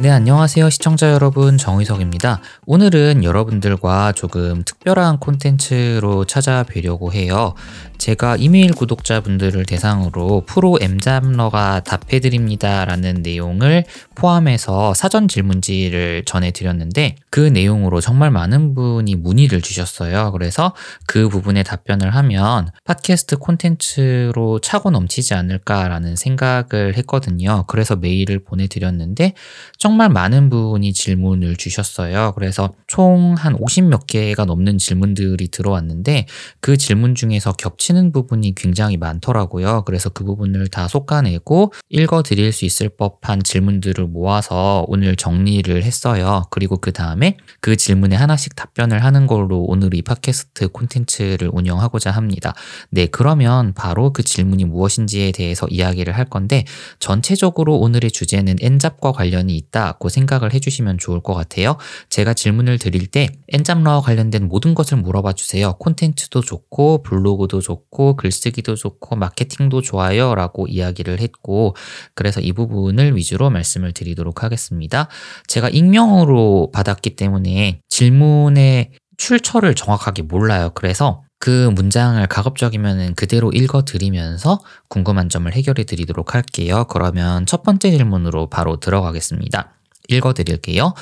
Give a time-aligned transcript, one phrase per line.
[0.00, 0.70] 네, 안녕하세요.
[0.70, 1.58] 시청자 여러분.
[1.58, 2.40] 정의석입니다.
[2.66, 7.54] 오늘은 여러분들과 조금 특별한 콘텐츠로 찾아뵈려고 해요.
[7.98, 18.00] 제가 이메일 구독자분들을 대상으로 프로 엠잡러가 답해드립니다 라는 내용을 포함해서 사전 질문지를 전해드렸는데 그 내용으로
[18.00, 20.32] 정말 많은 분이 문의를 주셨어요.
[20.32, 20.74] 그래서
[21.06, 27.64] 그 부분에 답변을 하면 팟캐스트 콘텐츠로 차고 넘치지 않을까라는 생각을 했거든요.
[27.66, 29.34] 그래서 메일을 보내드렸는데
[29.78, 32.32] 정말 많은 분이 질문을 주셨어요.
[32.34, 36.26] 그래서 총 한 50 몇 개가 넘는 질문들이 들어왔는데
[36.60, 39.82] 그 질문 중에서 겹치는 부분이 굉장히 많더라고요.
[39.84, 46.44] 그래서 그 부분을 다 솎아내고 읽어 드릴 수 있을 법한 질문들을 모아서 오늘 정리를 했어요.
[46.50, 47.17] 그리고 그 다음에
[47.60, 52.54] 그 질문에 하나씩 답변을 하는 걸로 오늘 이 팟캐스트 콘텐츠를 운영하고자 합니다.
[52.90, 56.64] 네, 그러면 바로 그 질문이 무엇인지에 대해서 이야기를 할 건데
[56.98, 61.76] 전체적으로 오늘의 주제는 엔잡과 관련이 있다고 생각을 해주시면 좋을 것 같아요.
[62.08, 65.74] 제가 질문을 드릴 때 엔잡러와 관련된 모든 것을 물어봐 주세요.
[65.74, 71.74] 콘텐츠도 좋고 블로그도 좋고 글쓰기도 좋고 마케팅도 좋아요 라고 이야기를 했고
[72.14, 75.08] 그래서 이 부분을 위주로 말씀을 드리도록 하겠습니다.
[75.46, 80.70] 제가 익명으로 받았기 때문에 질문의 출처를 정확하게 몰라요.
[80.74, 86.86] 그래서 그 문장을 가급적이면 그대로 읽어드리면서 궁금한 점을 해결해 드리도록 할게요.
[86.88, 89.72] 그러면 첫 번째 질문으로 바로 들어가겠습니다.
[90.08, 90.94] 읽어드릴게요.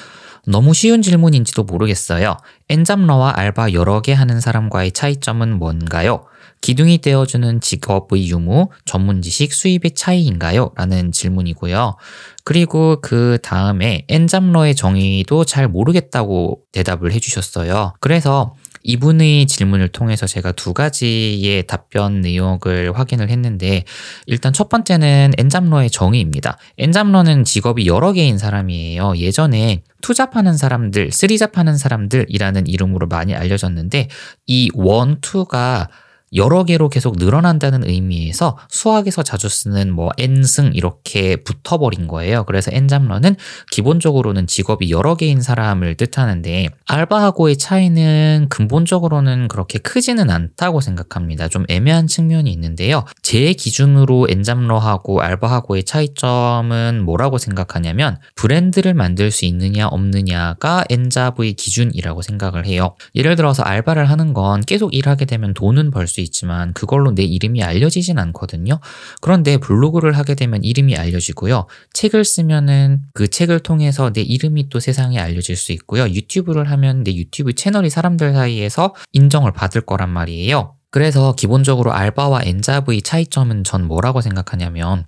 [0.47, 2.37] 너무 쉬운 질문인지도 모르겠어요.
[2.69, 6.25] 엔잡러와 알바 여러 개 하는 사람과의 차이점은 뭔가요?
[6.63, 10.73] 기둥이 떼어주는 직업의 유무, 전문 지식, 수입의 차이인가요?
[10.75, 11.97] 라는 질문이고요.
[12.45, 17.95] 그리고 그 다음에 엔잡러의 정의도 잘 모르겠다고 대답을 해주셨어요.
[18.01, 18.55] 그래서
[18.87, 23.83] 이분의 질문을 통해서 제가 두 가지의 답변 내용을 확인을 했는데
[24.27, 26.57] 일단 첫 번째는 엔잡러의 정의입니다.
[26.79, 29.17] 엔잡러는 직업이 여러 개인 사람이에요.
[29.17, 34.09] 예전에 투잡하는 사람들, 쓰리잡하는 사람들이라는 이름으로 많이 알려졌는데
[34.47, 35.91] 이 원, 투가
[36.37, 42.45] 여러 개로 계속 늘어난다는 의미에서 수학에서 자주 쓰는 뭐 n승 이렇게 붙어버린 거예요.
[42.45, 43.37] 그래서 n잡러는
[43.71, 51.49] 기본적으로는 직업이 여러 개인 사람을 뜻하는데 알바하고의 차이는 근본적으로는 그렇게 크지는 않다고 생각합니다.
[51.49, 53.05] 좀 애매한 측면이 있는데요.
[53.23, 62.67] 제 기준으로 n잡러하고 알바하고의 차이점은 뭐라고 생각하냐면 브랜드를 만들 수 있느냐 없느냐가 n잡의 기준이라고 생각을
[62.67, 62.95] 해요.
[63.15, 67.63] 예를 들어서 알바를 하는 건 계속 일하게 되면 돈은 벌 수 있지만 그걸로 내 이름이
[67.63, 68.81] 알려지진 않거든요.
[69.21, 71.67] 그런데 블로그를 하게 되면 이름이 알려지고요.
[71.93, 76.09] 책을 쓰면은 그 책을 통해서 내 이름이 또 세상에 알려질 수 있고요.
[76.09, 80.75] 유튜브를 하면 내 유튜브 채널이 사람들 사이에서 인정을 받을 거란 말이에요.
[80.91, 85.07] 그래서 기본적으로 알바와 엔잡의 차이점은 전 뭐라고 생각하냐면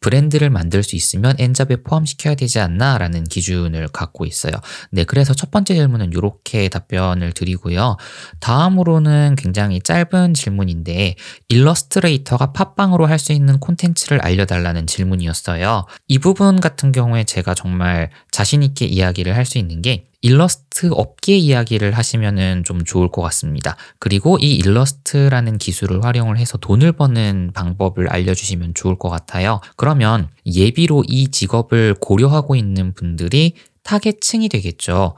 [0.00, 4.52] 브랜드를 만들 수 있으면 엔잡에 포함시켜야 되지 않나 라는 기준을 갖고 있어요.
[4.90, 7.96] 네, 그래서 첫 번째 질문은 이렇게 답변을 드리고요.
[8.40, 11.16] 다음으로는 굉장히 짧은 질문인데
[11.48, 15.86] 일러스트레이터가 팟빵으로 할 수 있는 콘텐츠를 알려달라는 질문이었어요.
[16.06, 21.36] 이 부분 같은 경우에 제가 정말 자신 있게 이야기를 할 수 있는 게 일러스트 업계
[21.36, 23.76] 이야기를 하시면은 좀 좋을 것 같습니다.
[24.00, 29.60] 그리고 이 일러스트라는 기술을 활용을 해서 돈을 버는 방법을 알려주시면 좋을 것 같아요.
[29.76, 33.54] 그러면 예비로 이 직업을 고려하고 있는 분들이
[33.84, 35.14] 타겟층이 되겠죠.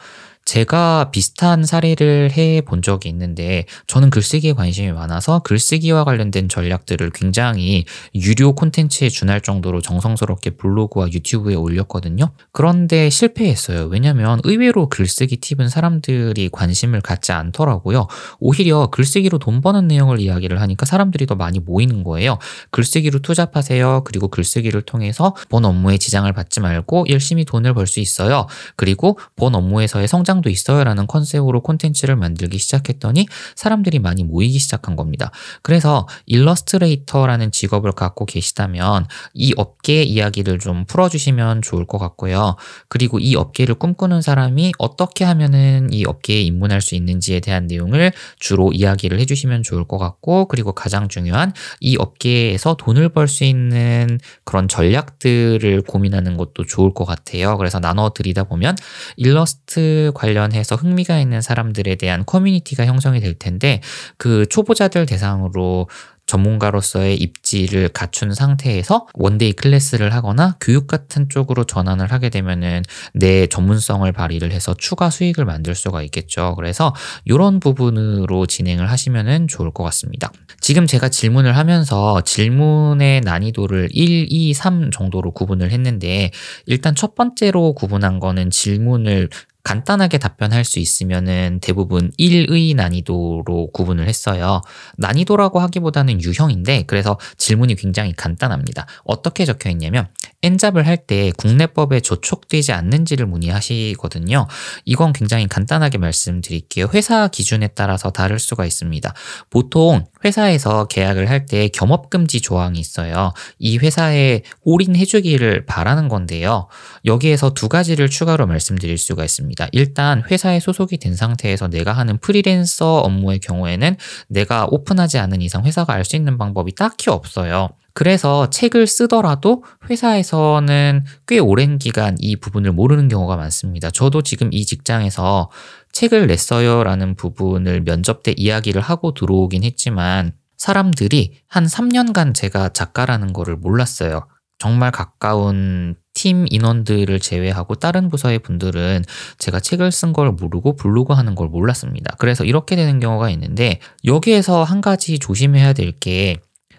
[0.49, 7.85] 제가 비슷한 사례를 해 본 적이 있는데 저는 글쓰기에 관심이 많아서 글쓰기와 관련된 전략들을 굉장히
[8.15, 12.31] 유료 콘텐츠에 준할 정도로 정성스럽게 블로그와 유튜브에 올렸거든요.
[12.53, 13.87] 그런데 실패했어요.
[13.87, 18.07] 왜냐면 의외로 글쓰기 팁은 사람들이 관심을 갖지 않더라고요.
[18.41, 22.39] 오히려 글쓰기로 돈 버는 내용을 이야기를 하니까 사람들이 더 많이 모이는 거예요.
[22.71, 24.03] 글쓰기로 투잡하세요.
[24.05, 28.47] 그리고 글쓰기를 통해서 본 업무에 지장을 받지 말고 열심히 돈을 벌 수 있어요.
[28.77, 35.31] 그리고 본 업무에서의 성장 성장도 있어요라는 컨셉으로 콘텐츠를 만들기 시작했더니 사람들이 많이 모이기 시작한 겁니다.
[35.63, 42.57] 그래서 일러스트레이터라는 직업을 갖고 계시다면 이 업계 이야기를 좀 풀어주시면 좋을 것 같고요.
[42.89, 48.73] 그리고 이 업계를 꿈꾸는 사람이 어떻게 하면은 이 업계에 입문할 수 있는지에 대한 내용을 주로
[48.73, 54.69] 이야기를 해주시면 좋을 것 같고 그리고 가장 중요한 이 업계에서 돈을 벌 수 있는 그런
[54.69, 57.59] 전략들을 고민하는 것도 좋을 것 같아요.
[57.59, 58.75] 그래서 나눠 드리다 보면
[59.17, 63.81] 일러스트 관련 관련해서 흥미가 있는 사람들에 대한 커뮤니티가 형성이 될 텐데
[64.17, 65.89] 그 초보자들 대상으로
[66.27, 72.83] 전문가로서의 입지를 갖춘 상태에서 one-day class를 하거나 교육 같은 쪽으로 전환을 하게 되면은
[73.15, 76.55] 내 전문성을 발휘를 해서 추가 수익을 만들 수가 있겠죠.
[76.57, 80.31] 그래서 이런 부분으로 진행을 하시면은 좋을 것 같습니다.
[80.61, 86.31] 지금 제가 질문을 하면서 질문의 난이도를 1, 2, 3 정도로 구분을 했는데
[86.67, 89.31] 일단 첫 번째로 구분한 거는 질문을
[89.69, 94.63] 간단하게 답변할 수 있으면은 대부분 1의 난이도로 구분을 했어요.
[94.97, 98.87] 난이도라고 하기보다는 유형인데 그래서 질문이 굉장히 간단합니다.
[99.05, 100.09] 어떻게 적혀 있냐면
[100.43, 104.47] 엔잡을 할 때 국내법에 저촉되지 않는지를 문의하시거든요.
[104.85, 106.89] 이건 굉장히 간단하게 말씀드릴게요.
[106.93, 109.15] 회사 기준에 따라서 다를 수가 있습니다.
[109.49, 113.33] 보통 회사에서 계약을 할 때 겸업금지 조항이 있어요.
[113.59, 116.69] 이 회사에 올인해주기를 바라는 건데요.
[117.05, 119.69] 여기에서 두 가지를 추가로 말씀드릴 수가 있습니다.
[119.73, 123.97] 일단 회사에 소속이 된 상태에서 내가 하는 프리랜서 업무의 경우에는
[124.29, 127.69] 내가 오픈하지 않은 이상 회사가 알 수 있는 방법이 딱히 없어요.
[127.99, 133.91] 그래서 책을 쓰더라도 회사에서는 꽤 오랜 기간 이 부분을 모르는 경우가 많습니다.
[133.91, 135.51] 저도 지금 이 직장에서
[135.91, 143.33] 책을 냈어요 라는 부분을 면접 때 이야기를 하고 들어오긴 했지만 사람들이 한 3년간 제가 작가라는
[143.33, 144.29] 거를 몰랐어요.
[144.61, 149.05] 정말 가까운 팀 인원들을 제외하고 다른 부서의 분들은
[149.39, 152.15] 제가 책을 쓴 걸 모르고 블로그 하는 걸 몰랐습니다.
[152.19, 156.37] 그래서 이렇게 되는 경우가 있는데 여기에서 한 가지 조심해야 될 게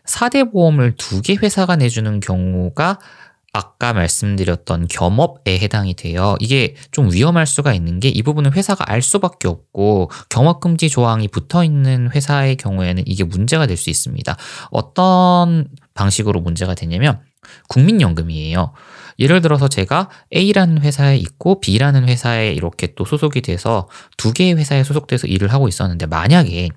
[0.10, 3.00] 4대 보험을 두 개 회사가 내주는 경우가
[3.52, 6.36] 아까 말씀드렸던 겸업에 해당이 돼요.
[6.40, 11.64] 이게 좀 위험할 수가 있는 게 이 부분은 회사가 알 수밖에 없고 겸업금지 조항이 붙어
[11.64, 14.36] 있는 회사의 경우에는 이게 문제가 될 수 있습니다.
[14.72, 17.22] 어떤 방식으로 문제가 되냐면
[17.70, 18.74] 국민연금이에요.
[19.20, 24.84] 예를 들어서 제가 A라는 회사에 있고 B라는 회사에 이렇게 또 소속이 돼서 두 개의 회사에
[24.84, 26.70] 소속돼서 일을 하고 있었는데 만약에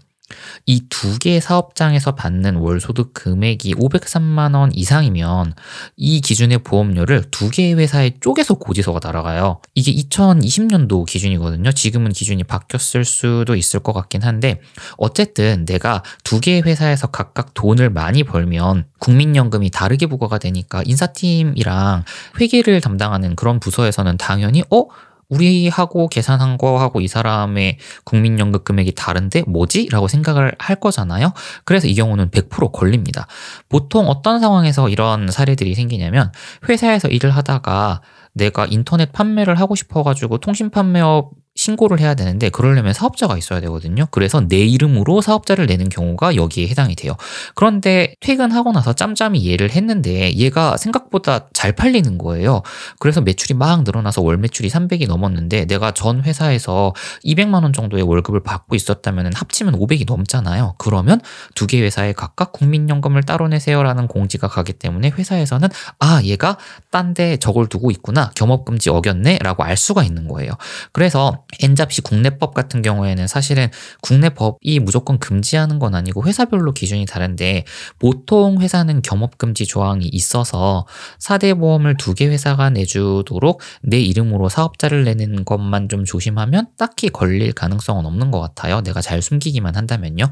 [0.67, 5.55] 이 두 개의 사업장에서 받는 월 소득 금액이 503만 원 이상이면
[5.97, 9.61] 이 기준의 보험료를 두 개의 회사에 쪼개서 고지서가 날아가요.
[9.75, 11.73] 이게 2020년도 기준이거든요.
[11.73, 14.61] 지금은 기준이 바뀌었을 수도 있을 것 같긴 한데
[14.97, 22.05] 어쨌든 내가 두 개의 회사에서 각각 돈을 많이 벌면 국민연금이 다르게 부과가 되니까 인사팀이랑
[22.41, 24.87] 회계를 담당하는 그런 부서에서는 당연히 어
[25.33, 29.89] 우리하고 계산한 거하고 이 사람의 국민연금 금액이 다른데 뭐지?
[29.91, 31.33] 라고 생각을 할 거잖아요.
[31.65, 33.27] 그래서 이 경우는 100% 걸립니다.
[33.69, 36.31] 보통 어떤 상황에서 이런 사례들이 생기냐면
[36.69, 38.03] 회사에서 일을 하다가
[38.35, 41.31] 내가 인터넷 판매를 하고 싶어가지고 통신 판매업
[41.63, 44.07] 신고를 해야 되는데 그러려면 사업자가 있어야 되거든요.
[44.11, 47.15] 그래서 내 이름으로 사업자를 내는 경우가 여기에 해당이 돼요.
[47.55, 52.63] 그런데 퇴근하고 나서 짬짬이 이해를 했는데 얘가 생각보다 잘 팔리는 거예요.
[52.99, 56.93] 그래서 매출이 막 늘어나서 월 매출이 300이 넘었는데 내가 전 회사에서
[57.25, 60.75] 200만 원 정도의 월급을 받고 있었다면 합치면 500이 넘잖아요.
[60.79, 61.21] 그러면
[61.55, 65.69] 두 개 회사에 각각 국민연금을 따로 내세요라는 공지가 가기 때문에 회사에서는
[66.01, 66.59] 아 얘가
[66.91, 70.53] 딴 데 저걸 두고 있구나 겸업금지 어겼네라고 알 수가 있는 거예요.
[70.93, 73.69] 그래서 엔잡시 국내법 같은 경우에는 사실은
[74.01, 77.65] 국내법이 무조건 금지하는 건 아니고 회사별로 기준이 다른데
[77.99, 80.87] 보통 회사는 겸업금지 조항이 있어서
[81.19, 87.53] 4대 보험을 두 개 회사가 내주도록 내 이름으로 사업자를 내는 것만 좀 조심하면 딱히 걸릴
[87.53, 88.83] 가능성은 없는 것 같아요.
[88.83, 90.27] 내가 잘 숨기기만 한다면요.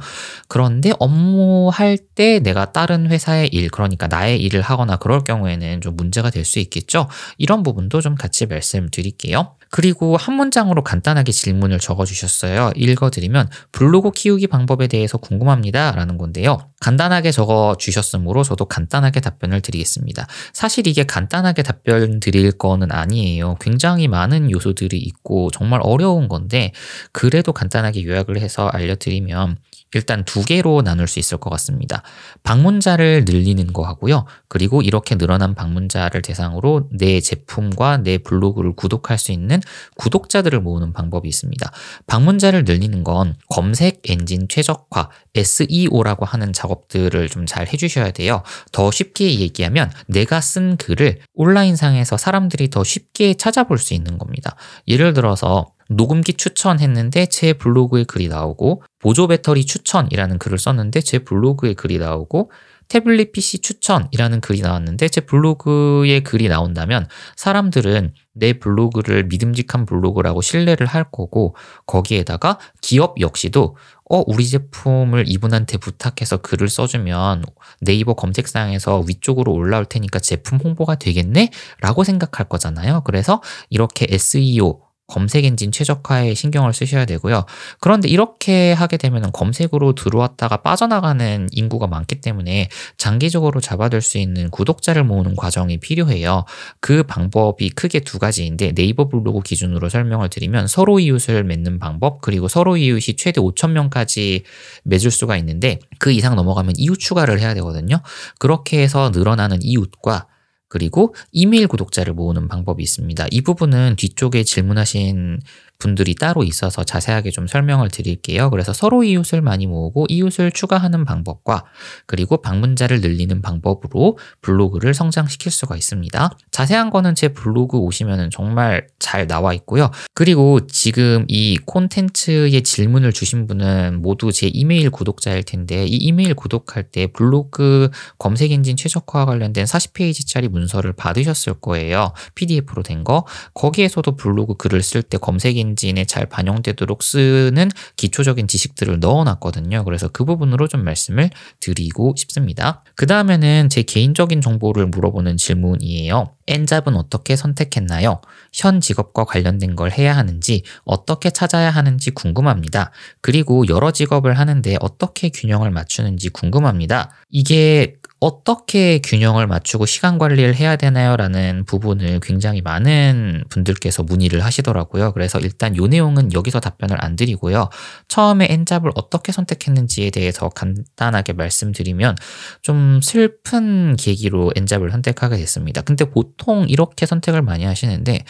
[0.48, 6.28] 그런데 업무할 때 내가 다른 회사의 일, 그러니까 나의 일을 하거나 그럴 경우에는 좀 문제가
[6.30, 7.06] 될 수 있겠죠.
[7.38, 9.54] 이런 부분도 좀 같이 말씀드릴게요.
[9.70, 12.72] 그리고 한 문장으로 간단하게 질문을 적어주셨어요.
[12.74, 15.92] 읽어드리면 블로그 키우기 방법에 대해서 궁금합니다.
[15.92, 16.58] 라는 건데요.
[16.80, 20.26] 간단하게 적어주셨으므로 저도 간단하게 답변을 드리겠습니다.
[20.52, 23.56] 사실 이게 간단하게 답변 드릴 거는 아니에요.
[23.60, 26.72] 굉장히 많은 요소들이 있고 정말 어려운 건데
[27.12, 29.56] 그래도 간단하게 요약을 해서 알려드리면
[29.92, 32.02] 일단 두 개로 나눌 수 있을 것 같습니다.
[32.42, 34.24] 방문자를 늘리는 거 하고요.
[34.48, 39.60] 그리고 이렇게 늘어난 방문자를 대상으로 내 제품과 내 블로그를 구독할 수 있는
[39.96, 41.72] 구독자들을 모으는 방법이 있습니다.
[42.06, 48.42] 방문자를 늘리는 건 검색 엔진 최적화, SEO라고 하는 작업들을 좀 잘 해주셔야 돼요.
[48.70, 54.54] 더 쉽게 얘기하면 내가 쓴 글을 온라인상에서 사람들이 더 쉽게 찾아볼 수 있는 겁니다.
[54.86, 61.74] 예를 들어서 녹음기 추천했는데 제 블로그에 글이 나오고 보조 배터리 추천이라는 글을 썼는데 제 블로그에
[61.74, 62.50] 글이 나오고
[62.86, 67.06] 태블릿 PC 추천이라는 글이 나왔는데 제 블로그에 글이 나온다면
[67.36, 71.54] 사람들은 내 블로그를 믿음직한 블로그라고 신뢰를 할 거고
[71.86, 73.76] 거기에다가 기업 역시도
[74.10, 77.44] 어 우리 제품을 이분한테 부탁해서 글을 써주면
[77.80, 81.50] 네이버 검색상에서 위쪽으로 올라올 테니까 제품 홍보가 되겠네?
[81.80, 83.02] 라고 생각할 거잖아요.
[83.04, 87.44] 그래서 이렇게 SEO 검색 엔진 최적화에 신경을 쓰셔야 되고요.
[87.80, 95.04] 그런데 이렇게 하게 되면 검색으로 들어왔다가 빠져나가는 인구가 많기 때문에 장기적으로 잡아둘 수 있는 구독자를
[95.04, 96.44] 모으는 과정이 필요해요.
[96.80, 102.48] 그 방법이 크게 두 가지인데 네이버 블로그 기준으로 설명을 드리면 서로 이웃을 맺는 방법 그리고
[102.48, 104.44] 서로 이웃이 최대 5천 명까지
[104.84, 108.00] 맺을 수가 있는데 그 이상 넘어가면 이웃 추가를 해야 되거든요.
[108.38, 110.26] 그렇게 해서 늘어나는 이웃과
[110.70, 113.26] 그리고 이메일 구독자를 모으는 방법이 있습니다.
[113.30, 115.40] 이 부분은 뒤쪽에 질문하신
[115.80, 118.50] 분들이 따로 있어서 자세하게 좀 설명을 드릴게요.
[118.50, 121.64] 그래서 서로 이웃을 많이 모으고 이웃을 추가하는 방법과
[122.06, 126.30] 그리고 방문자를 늘리는 방법으로 블로그를 성장시킬 수가 있습니다.
[126.52, 129.90] 자세한 거는 제 블로그 오시면 정말 잘 나와 있고요.
[130.14, 136.84] 그리고 지금 이 콘텐츠의 질문을 주신 분은 모두 제 이메일 구독자일 텐데 이 이메일 구독할
[136.84, 142.12] 때 블로그 검색 엔진 최적화와 관련된 40페이지짜리 문서를 받으셨을 거예요.
[142.34, 143.24] PDF로 된 거.
[143.54, 149.84] 거기에서도 블로그 글을 쓸 때 검색 엔진 엔진에 잘 반영되도록 쓰는 기초적인 지식들을 넣어놨거든요.
[149.84, 152.82] 그래서 그 부분으로 좀 말씀을 드리고 싶습니다.
[152.96, 156.34] 그 다음에는 제 개인적인 정보를 물어보는 질문이에요.
[156.46, 158.20] N잡은 어떻게 선택했나요?
[158.52, 162.90] 현 직업과 관련된 걸 해야 하는지, 어떻게 찾아야 하는지 궁금합니다.
[163.20, 167.10] 그리고 여러 직업을 하는데 어떻게 균형을 맞추는지 궁금합니다.
[167.30, 171.16] 이게 어떻게 균형을 맞추고 시간 관리를 해야 되나요?
[171.16, 175.12] 라는 부분을 굉장히 많은 분들께서 문의를 하시더라고요.
[175.12, 177.70] 그래서 일단 이 내용은 여기서 답변을 안 드리고요.
[178.08, 182.16] 처음에 N잡을 어떻게 선택했는지에 대해서 간단하게 말씀드리면
[182.60, 185.80] 좀 슬픈 계기로 N잡을 선택하게 됐습니다.
[185.80, 188.24] 근데 보통 이렇게 선택을 많이 하시는데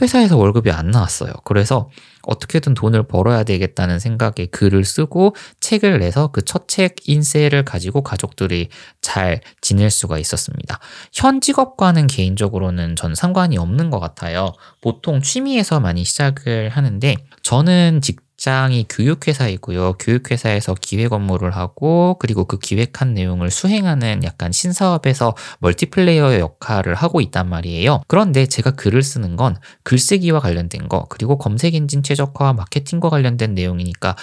[0.00, 1.32] 회사에서 월급이 안 나왔어요.
[1.44, 1.90] 그래서
[2.26, 8.68] 어떻게든 돈을 벌어야 되겠다는 생각에 글을 쓰고 책을 내서 그 첫 책 인쇄를 가지고 가족들이
[9.00, 10.78] 잘 지낼 수가 있었습니다.
[11.12, 14.52] 현 직업과는 개인적으로는 전 상관이 없는 것 같아요.
[14.80, 19.94] 보통 취미에서 많이 시작을 하는데 저는 직 직장이 교육회사이고요.
[19.94, 27.48] 교육회사에서 기획 업무를 하고 그리고 그 기획한 내용을 수행하는 약간 신사업에서 멀티플레이어의 역할을 하고 있단
[27.48, 28.02] 말이에요.
[28.06, 34.14] 그런데 제가 글을 쓰는 건 글쓰기와 관련된 거 그리고 검색 엔진 최적화와 마케팅과 관련된 내용이니까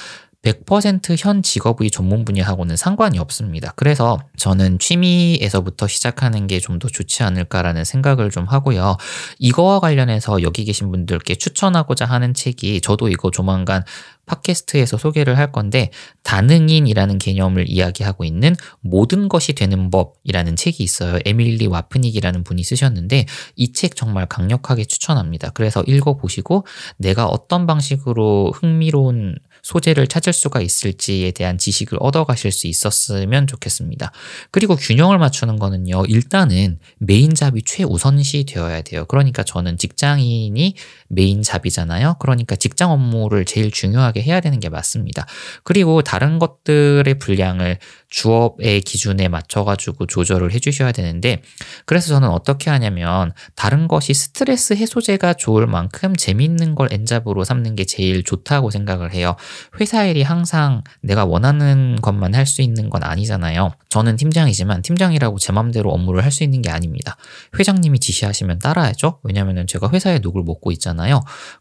[0.44, 3.74] 100%현 직업의 전문 분야하고는 상관이 없습니다.
[3.76, 8.98] 그래서 저는 취미에서부터 시작하는 게 좀 더 좋지 않을까라는 생각을 좀 하고요.
[9.38, 13.84] 이거와 관련해서 여기 계신 분들께 추천하고자 하는 책이 저도 이거 조만간
[14.26, 15.90] 팟캐스트에서 소개를 할 건데
[16.24, 21.20] 다능인이라는 개념을 이야기하고 있는 모든 것이 되는 법이라는 책이 있어요.
[21.26, 23.26] 에밀리 와프닉이라는 분이 쓰셨는데
[23.58, 25.52] 이 책 정말 강력하게 추천합니다.
[25.52, 26.66] 그래서 읽어보시고
[26.98, 29.36] 내가 어떤 방식으로 흥미로운
[29.72, 34.12] 소재를 찾을 수가 있을지에 대한 지식을 얻어가실 수 있었으면 좋겠습니다.
[34.52, 39.06] 그리고 균형을 맞추는 거는요, 일단은 main job이 최우선시 되어야 돼요.
[39.06, 40.76] 그러니까 저는 직장인이
[41.12, 42.16] main job이잖아요.
[42.20, 45.26] 그러니까 직장 업무를 제일 중요하게 해야 되는 게 맞습니다.
[45.64, 47.78] 그리고 다른 것들의 분량을
[48.10, 51.42] 주업의 기준에 맞춰가지고 조절을 해주셔야 되는데,
[51.86, 57.86] 그래서 저는 어떻게 하냐면, 다른 것이 스트레스 해소제가 좋을 만큼 재밌는 걸 N잡으로 삼는 게
[57.86, 59.36] 제일 좋다고 생각을 해요.
[59.80, 63.72] 회사 일이 항상 내가 원하는 것만 할 수 있는 건 아니잖아요.
[63.90, 67.18] 저는 팀장이지만 팀장이라고 제 맘대로 업무를 할 수 있는 게 아닙니다.
[67.58, 69.20] 회장님이 지시하시면 따라야죠.
[69.24, 71.01] 왜냐면은 제가 회사의 녹을 먹고 있잖아요.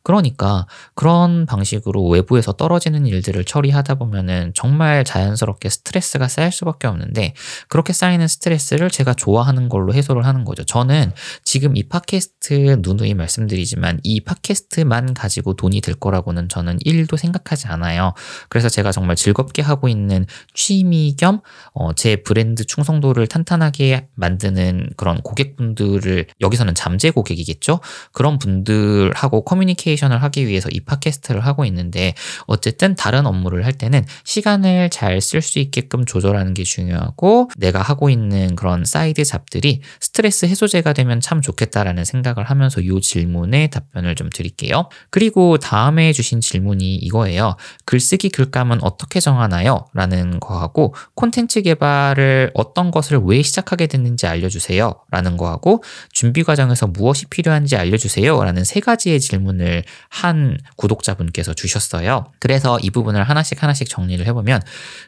[0.02, 7.34] 그러니까 그런 방식으로 외부에서 떨어지는 일들을 처리하다 보면은 정말 자연스럽게 스트레스가 쌓일 수밖에 없는데
[7.68, 10.64] 그렇게 쌓이는 스트레스를 제가 좋아하는 걸로 해소를 하는 거죠.
[10.64, 11.12] 저는
[11.44, 18.14] 지금 이 팟캐스트 누누이 말씀드리지만 이 팟캐스트만 가지고 돈이 될 거라고는 저는 1도 생각하지 않아요.
[18.48, 21.32] 그래서 제가 정말 즐겁게 하고 있는 취미 겸 제
[21.74, 21.92] 어,
[22.24, 27.80] 브랜드 충성도를 탄탄하게 만드는 그런 고객분들을 여기서는 잠재 고객이겠죠?
[28.12, 32.14] 그런 분들하고 커뮤니케이션을 하기 위해서 이 팟캐스트를 하고 있는데
[32.46, 38.10] 어쨌든 다른 업무를 할 때는 시간을 잘 쓸 수 있게끔 조절하는 게 중요하고 내가 하고
[38.10, 44.28] 있는 그런 side job들이 스트레스 해소제가 되면 참 좋겠다라는 생각을 하면서 이 질문에 답변을 좀
[44.30, 44.88] 드릴게요.
[45.10, 47.56] 그리고 다음에 주신 질문이 이거예요.
[47.84, 49.86] 글쓰기 글감은 어떻게 정하나요?
[49.94, 54.94] 라는 거하고 콘텐츠 개발을 어떤 것을 왜 시작하게 됐는지 알려주세요.
[55.10, 55.82] 라는 거하고
[56.12, 58.42] 준비 과정에서 무엇이 필요한지 알려주세요.
[58.42, 62.26] 라는 세 가지의 질문을 한 구독자분께서 주셨어요.
[62.38, 64.62] 그래서 이 부분을 하나씩 하나씩 정리를 해보면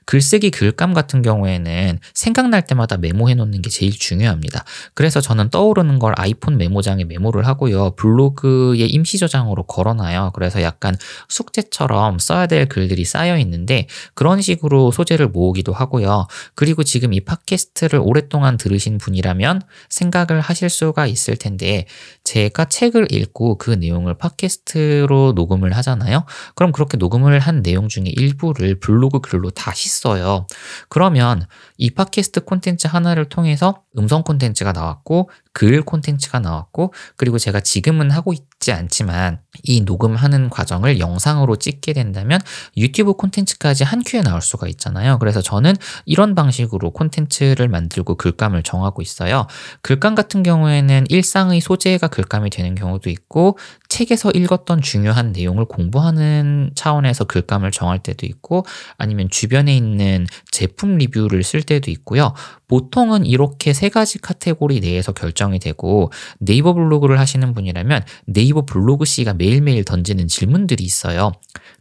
[0.04, 4.64] 글쓰기 글감 같은 경우에는 생각날 때마다 메모해 놓는 게 제일 중요합니다.
[4.94, 7.94] 그래서 저는 떠오르는 걸 아이폰 메모장에 메모를 하고요.
[7.96, 10.32] 블로그에 임시 저장으로 걸어놔요.
[10.34, 10.96] 그래서 약간
[11.28, 16.26] 숙제처럼 써야 될 글들이 쌓여 있는데 그런 식으로 소재를 모으기도 하고요.
[16.54, 21.86] 그리고 지금 이 팟캐스트를 오랫동안 들으신 분이라면 생각을 하실 수가 있을 텐데
[22.24, 26.24] 제가 책을 읽고 그 내용을 팟캐스트로 녹음을 하잖아요.
[26.54, 30.46] 그럼 그렇게 녹음을 한 내용 중에 일부를 블로그 글로 다시 써요.
[30.88, 38.10] 그러면 이 팟캐스트 콘텐츠 하나를 통해서 음성 콘텐츠가 나왔고 글 콘텐츠가 나왔고 그리고 제가 지금은
[38.10, 42.40] 하고 있지 않지만 이 녹음하는 과정을 영상으로 찍게 된다면
[42.76, 45.18] 유튜브 콘텐츠까지 한 큐에 나올 수가 있잖아요.
[45.18, 45.74] 그래서 저는
[46.06, 49.46] 이런 방식으로 콘텐츠를 만들고 글감을 정하고 있어요.
[49.82, 53.58] 글감 같은 경우에는 일상의 소재가 글감이 되는 경우도 있고
[53.92, 58.64] 책에서 읽었던 중요한 내용을 공부하는 차원에서 글감을 정할 때도 있고
[58.96, 62.32] 아니면 주변에 있는 제품 리뷰를 쓸 때도 있고요.
[62.68, 69.34] 보통은 이렇게 세 가지 카테고리 내에서 결정이 되고 네이버 블로그를 하시는 분이라면 네이버 블로그 씨가
[69.34, 71.32] 매일매일 던지는 질문들이 있어요.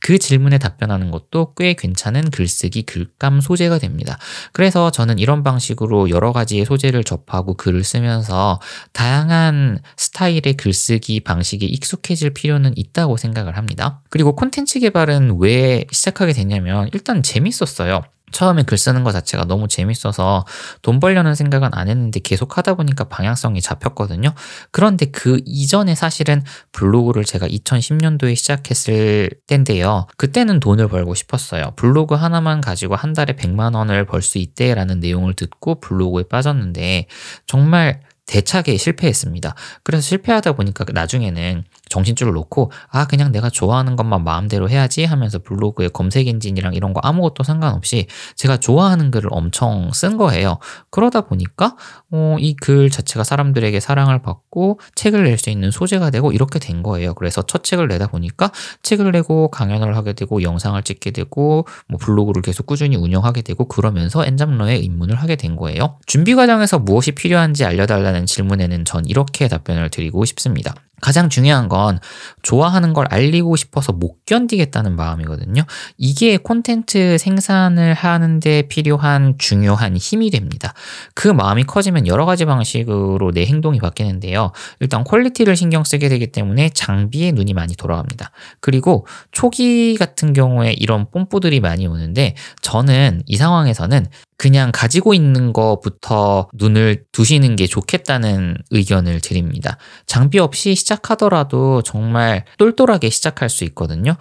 [0.01, 4.17] 그 질문에 답변하는 것도 꽤 괜찮은 글쓰기 글감 소재가 됩니다.
[4.51, 8.59] 그래서 저는 이런 방식으로 여러 가지의 소재를 접하고 글을 쓰면서
[8.93, 14.01] 다양한 스타일의 글쓰기 방식에 익숙해질 필요는 있다고 생각을 합니다.
[14.09, 18.01] 그리고 콘텐츠 개발은 왜 시작하게 됐냐면 일단 재밌었어요.
[18.31, 20.45] 처음에 글 쓰는 것 자체가 너무 재밌어서
[20.81, 24.33] 돈 벌려는 생각은 안 했는데 계속 하다 보니까 방향성이 잡혔거든요.
[24.71, 30.07] 그런데 그 이전에 사실은 블로그를 제가 2010년도에 시작했을 때인데요.
[30.17, 31.73] 그때는 돈을 벌고 싶었어요.
[31.75, 37.07] 블로그 하나만 가지고 한 달에 100만 원을 벌 수 있대라는 내용을 듣고 블로그에 빠졌는데
[37.47, 39.55] 정말 대차게 실패했습니다.
[39.83, 45.89] 그래서 실패하다 보니까 나중에는 정신줄을 놓고 아 그냥 내가 좋아하는 것만 마음대로 해야지 하면서 블로그에
[45.89, 50.57] 검색 엔진이랑 이런 거 아무것도 상관없이 제가 좋아하는 글을 엄청 쓴 거예요.
[50.89, 51.75] 그러다 보니까
[52.11, 56.83] 어, 이 글 자체가 사람들에게 사랑을 받고 책을 낼 수 있는 소재가 되고 이렇게 된
[56.83, 57.15] 거예요.
[57.15, 58.51] 그래서 첫 책을 내다 보니까
[58.83, 64.23] 책을 내고 강연을 하게 되고 영상을 찍게 되고 뭐 블로그를 계속 꾸준히 운영하게 되고 그러면서
[64.25, 65.97] 엔잡러에 입문을 하게 된 거예요.
[66.05, 70.75] 준비 과정에서 무엇이 필요한지 알려달라는 질문에는 전 이렇게 답변을 드리고 싶습니다.
[71.01, 71.99] 가장 중요한 건
[72.43, 75.63] 좋아하는 걸 알리고 싶어서 못 견디겠다는 마음이거든요.
[75.97, 80.73] 이게 콘텐츠 생산을 하는데 필요한 중요한 힘이 됩니다.
[81.13, 84.51] 그 마음이 커지면 여러 가지 방식으로 내 행동이 바뀌는데요.
[84.79, 88.31] 일단 퀄리티를 신경 쓰게 되기 때문에 장비에 눈이 많이 돌아갑니다.
[88.59, 94.05] 그리고 초기 같은 경우에 이런 뽐뿌들이 많이 오는데 저는 이 상황에서는
[94.41, 99.77] 그냥 가지고 있는 것부터 눈을 두시는 게 좋겠다는 의견을 드립니다.
[100.07, 104.15] 장비 없이 시작하더라도 정말 똘똘하게 시작할 수 있거든요.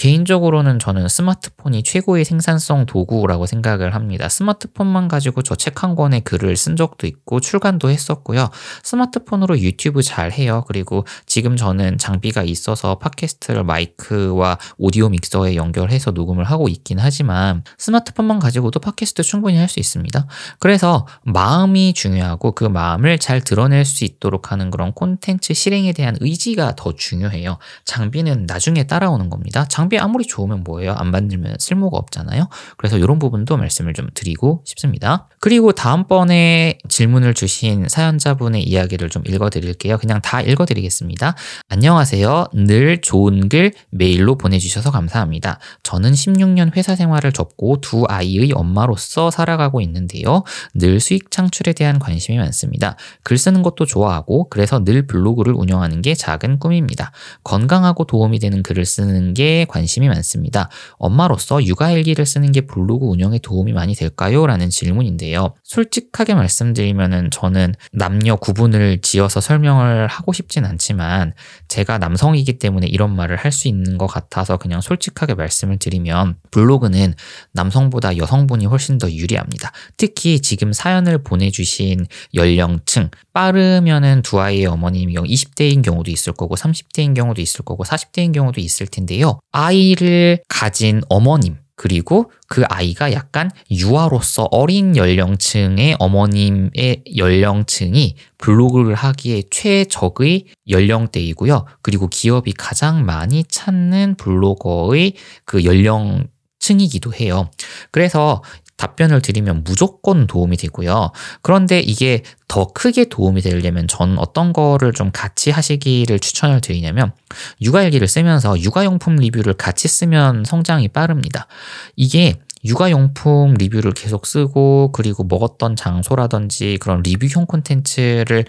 [0.00, 4.30] 개인적으로는 저는 스마트폰이 최고의 생산성 도구라고 생각을 합니다.
[4.30, 8.48] 스마트폰만 가지고 저 책 한 권의 글을 쓴 적도 있고 출간도 했었고요.
[8.82, 10.64] 스마트폰으로 유튜브 잘 해요.
[10.68, 18.38] 그리고 지금 저는 장비가 있어서 팟캐스트를 마이크와 오디오 믹서에 연결해서 녹음을 하고 있긴 하지만 스마트폰만
[18.38, 20.26] 가지고도 팟캐스트 충분히 할 수 있습니다.
[20.60, 26.74] 그래서 마음이 중요하고 그 마음을 잘 드러낼 수 있도록 하는 그런 콘텐츠 실행에 대한 의지가
[26.76, 27.58] 더 중요해요.
[27.84, 29.66] 장비는 나중에 따라오는 겁니다.
[29.68, 30.94] 장비 장비 아무리 좋으면 뭐예요?
[30.94, 32.48] 안 만들면 쓸모가 없잖아요.
[32.76, 35.26] 그래서 이런 부분도 말씀을 좀 드리고 싶습니다.
[35.40, 39.98] 그리고 다음번에 질문을 주신 사연자분의 이야기를 좀 읽어드릴게요.
[39.98, 41.34] 그냥 다 읽어드리겠습니다.
[41.68, 42.46] 안녕하세요.
[42.52, 45.58] 늘 좋은 글 메일로 보내주셔서 감사합니다.
[45.82, 50.44] 저는 16년 회사 생활을 접고 두 아이의 엄마로서 살아가고 있는데요.
[50.74, 52.96] 늘 수익 창출에 대한 관심이 많습니다.
[53.24, 57.10] 글 쓰는 것도 좋아하고 그래서 늘 블로그를 운영하는 게 작은 꿈입니다.
[57.42, 60.68] 건강하고 도움이 되는 글을 쓰는 게 관심이 많습니다.
[60.98, 64.46] 엄마로서 육아일기를 쓰는 게 블로그 운영에 도움이 많이 될까요?
[64.46, 65.54] 라는 질문인데요.
[65.62, 71.34] 솔직하게 말씀드리면은 저는 남녀 구분을 지어서 설명을 하고 싶진 않지만
[71.68, 77.14] 제가 남성이기 때문에 이런 말을 할 수 있는 것 같아서 그냥 솔직하게 말씀을 드리면 블로그는
[77.52, 79.72] 남성보다 여성분이 훨씬 더 유리합니다.
[79.96, 87.40] 특히 지금 사연을 보내주신 연령층 빠르면은 두 아이의 어머님이 20대인 경우도 있을 거고 30대인 경우도
[87.42, 89.40] 있을 거고 40대인 경우도 있을 텐데요.
[89.60, 100.44] 아이를 가진 어머님 그리고 그 아이가 약간 유아로서 어린 연령층의 어머님의 연령층이 블로그를 하기에 최적의
[100.68, 101.66] 연령대이고요.
[101.82, 106.26] 그리고 기업이 가장 많이 찾는 블로거의 그 연령
[106.58, 107.50] 층이기도 해요.
[107.90, 108.42] 그래서
[108.80, 111.12] 답변을 드리면 무조건 도움이 되고요.
[111.42, 117.12] 그런데 이게 더 크게 도움이 되려면 저는 어떤 거를 좀 같이 하시기를 추천을 드리냐면
[117.60, 121.46] 육아일기를 쓰면서 육아용품 리뷰를 같이 쓰면 성장이 빠릅니다.
[121.94, 128.44] 이게 육아용품 리뷰를 계속 쓰고 그리고 먹었던 장소라든지 그런 리뷰형 콘텐츠를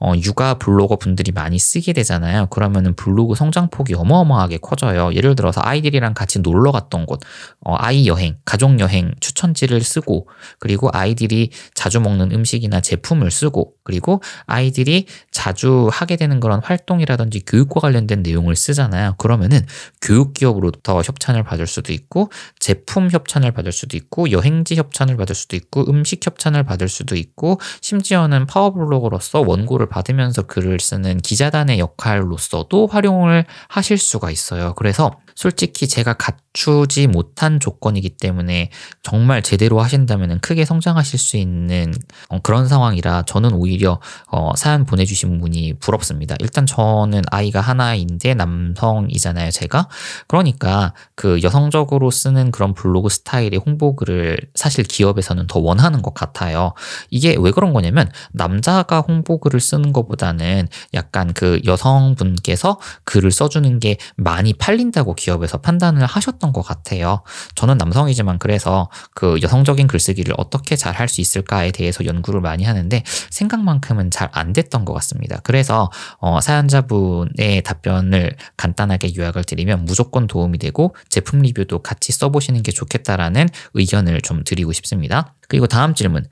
[0.00, 2.46] 어, 육아 블로거 분들이 많이 쓰게 되잖아요.
[2.46, 5.12] 그러면은 블로그 성장폭이 어마어마하게 커져요.
[5.14, 7.20] 예를 들어서 아이들이랑 같이 놀러 갔던 곳,
[7.60, 10.28] 어, 아이 여행, 가족 여행 추천지를 쓰고,
[10.58, 17.80] 그리고 아이들이 자주 먹는 음식이나 제품을 쓰고, 그리고 아이들이 자주 하게 되는 그런 활동이라든지 교육과
[17.80, 19.14] 관련된 내용을 쓰잖아요.
[19.18, 19.60] 그러면은
[20.00, 25.56] 교육 기업으로부터 협찬을 받을 수도 있고, 제품 협찬을 받을 수도 있고, 여행지 협찬을 받을 수도
[25.56, 33.44] 있고, 음식 협찬을 받을 수도 있고, 심지어는 파워블로거로서 원고를 받으면서 글을 쓰는 기자단의 역할로서도 활용을
[33.68, 34.74] 하실 수가 있어요.
[34.74, 38.70] 그래서 솔직히 제가 갖추지 못한 조건이기 때문에
[39.02, 41.92] 정말 제대로 하신다면 크게 성장하실 수 있는
[42.28, 46.36] 어, 그런 상황이라 저는 오히려 어, 사연 보내주신 분이 부럽습니다.
[46.40, 49.88] 일단 저는 아이가 하나인데 남성이잖아요, 제가.
[50.26, 56.74] 그러니까 그 여성적으로 쓰는 그런 블로그 스타일의 홍보글을 사실 기업에서는 더 원하는 것 같아요.
[57.10, 64.52] 이게 왜 그런 거냐면 남자가 홍보글을 쓰는 것보다는 약간 그 여성분께서 글을 써주는 게 많이
[64.52, 67.22] 팔린다고 기업에서 판단을 하셨던 것 같아요.
[67.54, 73.02] 저는 남성이지만 그래서 그 여성적인 글쓰기를 어떻게 잘 할 수 있을까에 대해서 연구를 많이 하는데
[73.30, 75.38] 생각만큼은 잘 안 됐던 것 같습니다.
[75.44, 82.72] 그래서 어, 사연자분의 답변을 간단하게 요약을 드리면 무조건 도움이 되고 제품 리뷰도 같이 써보시는 게
[82.72, 85.34] 좋겠다라는 의견을 좀 드리고 싶습니다.
[85.48, 86.24] 그리고 다음 질문.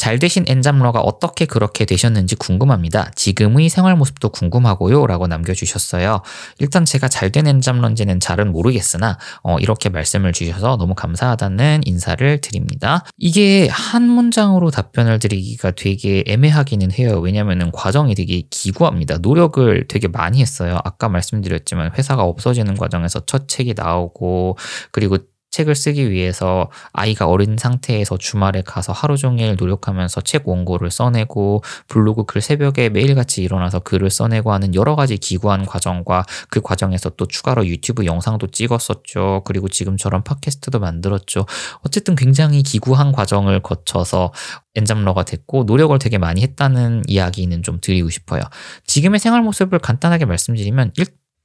[0.00, 3.10] 잘 되신 엔잡러가 어떻게 그렇게 되셨는지 궁금합니다.
[3.16, 5.06] 지금의 생활 모습도 궁금하고요.
[5.06, 6.22] 라고 남겨주셨어요.
[6.58, 13.04] 일단 제가 잘 된 엔잡러인지는 잘은 모르겠으나, 어, 이렇게 말씀을 주셔서 너무 감사하다는 인사를 드립니다.
[13.18, 17.20] 이게 한 문장으로 답변을 드리기가 되게 애매하기는 해요.
[17.20, 19.18] 왜냐면은 과정이 되게 기구합니다.
[19.18, 20.78] 노력을 되게 많이 했어요.
[20.82, 24.56] 아까 말씀드렸지만 회사가 없어지는 과정에서 첫 책이 나오고,
[24.92, 25.18] 그리고
[25.50, 32.24] 책을 쓰기 위해서 아이가 어린 상태에서 주말에 가서 하루 종일 노력하면서 책 원고를 써내고 블로그
[32.24, 37.66] 글 새벽에 매일같이 일어나서 글을 써내고 하는 여러 가지 기구한 과정과 그 과정에서 또 추가로
[37.66, 39.42] 유튜브 영상도 찍었었죠.
[39.44, 41.46] 그리고 지금처럼 팟캐스트도 만들었죠.
[41.80, 44.32] 어쨌든 굉장히 기구한 과정을 거쳐서
[44.76, 48.42] 엔잡러가 됐고 노력을 되게 많이 했다는 이야기는 좀 드리고 싶어요.
[48.86, 50.92] 지금의 생활 모습을 간단하게 말씀드리면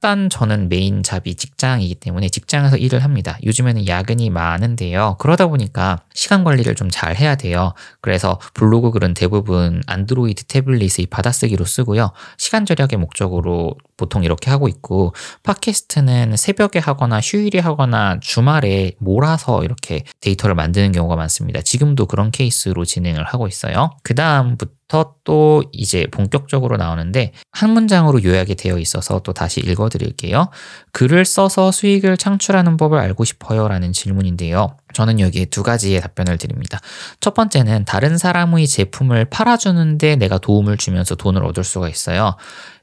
[0.06, 3.38] 일 일단 저는 메인 잡이 직장이기 때문에 직장에서 일을 합니다.
[3.44, 5.16] 요즘에는 야근이 많은데요.
[5.18, 7.74] 그러다 보니까 시간 관리를 좀 잘 해야 돼요.
[8.00, 12.12] 그래서 블로그 글은 대부분 안드로이드 태블릿의 받아쓰기로 쓰고요.
[12.38, 20.04] 시간 절약의 목적으로 보통 이렇게 하고 있고 팟캐스트는 새벽에 하거나 휴일에 하거나 주말에 몰아서 이렇게
[20.20, 21.60] 데이터를 만드는 경우가 많습니다.
[21.60, 23.90] 지금도 그런 케이스로 진행을 하고 있어요.
[24.04, 30.48] 그 다음부터 또 이제 본격적으로 나오는데 한 문장으로 요약이 되어 있어서 또 다시 읽어 드릴게요.
[30.92, 34.76] 글을 써서 수익을 창출하는 법을 알고 싶어요 라는 질문인데요.
[34.92, 36.80] 저는 여기에 두 가지의 답변을 드립니다.
[37.20, 42.36] 첫 번째는 다른 사람의 제품을 팔아주는데 내가 도움을 주면서 돈을 얻을 수가 있어요.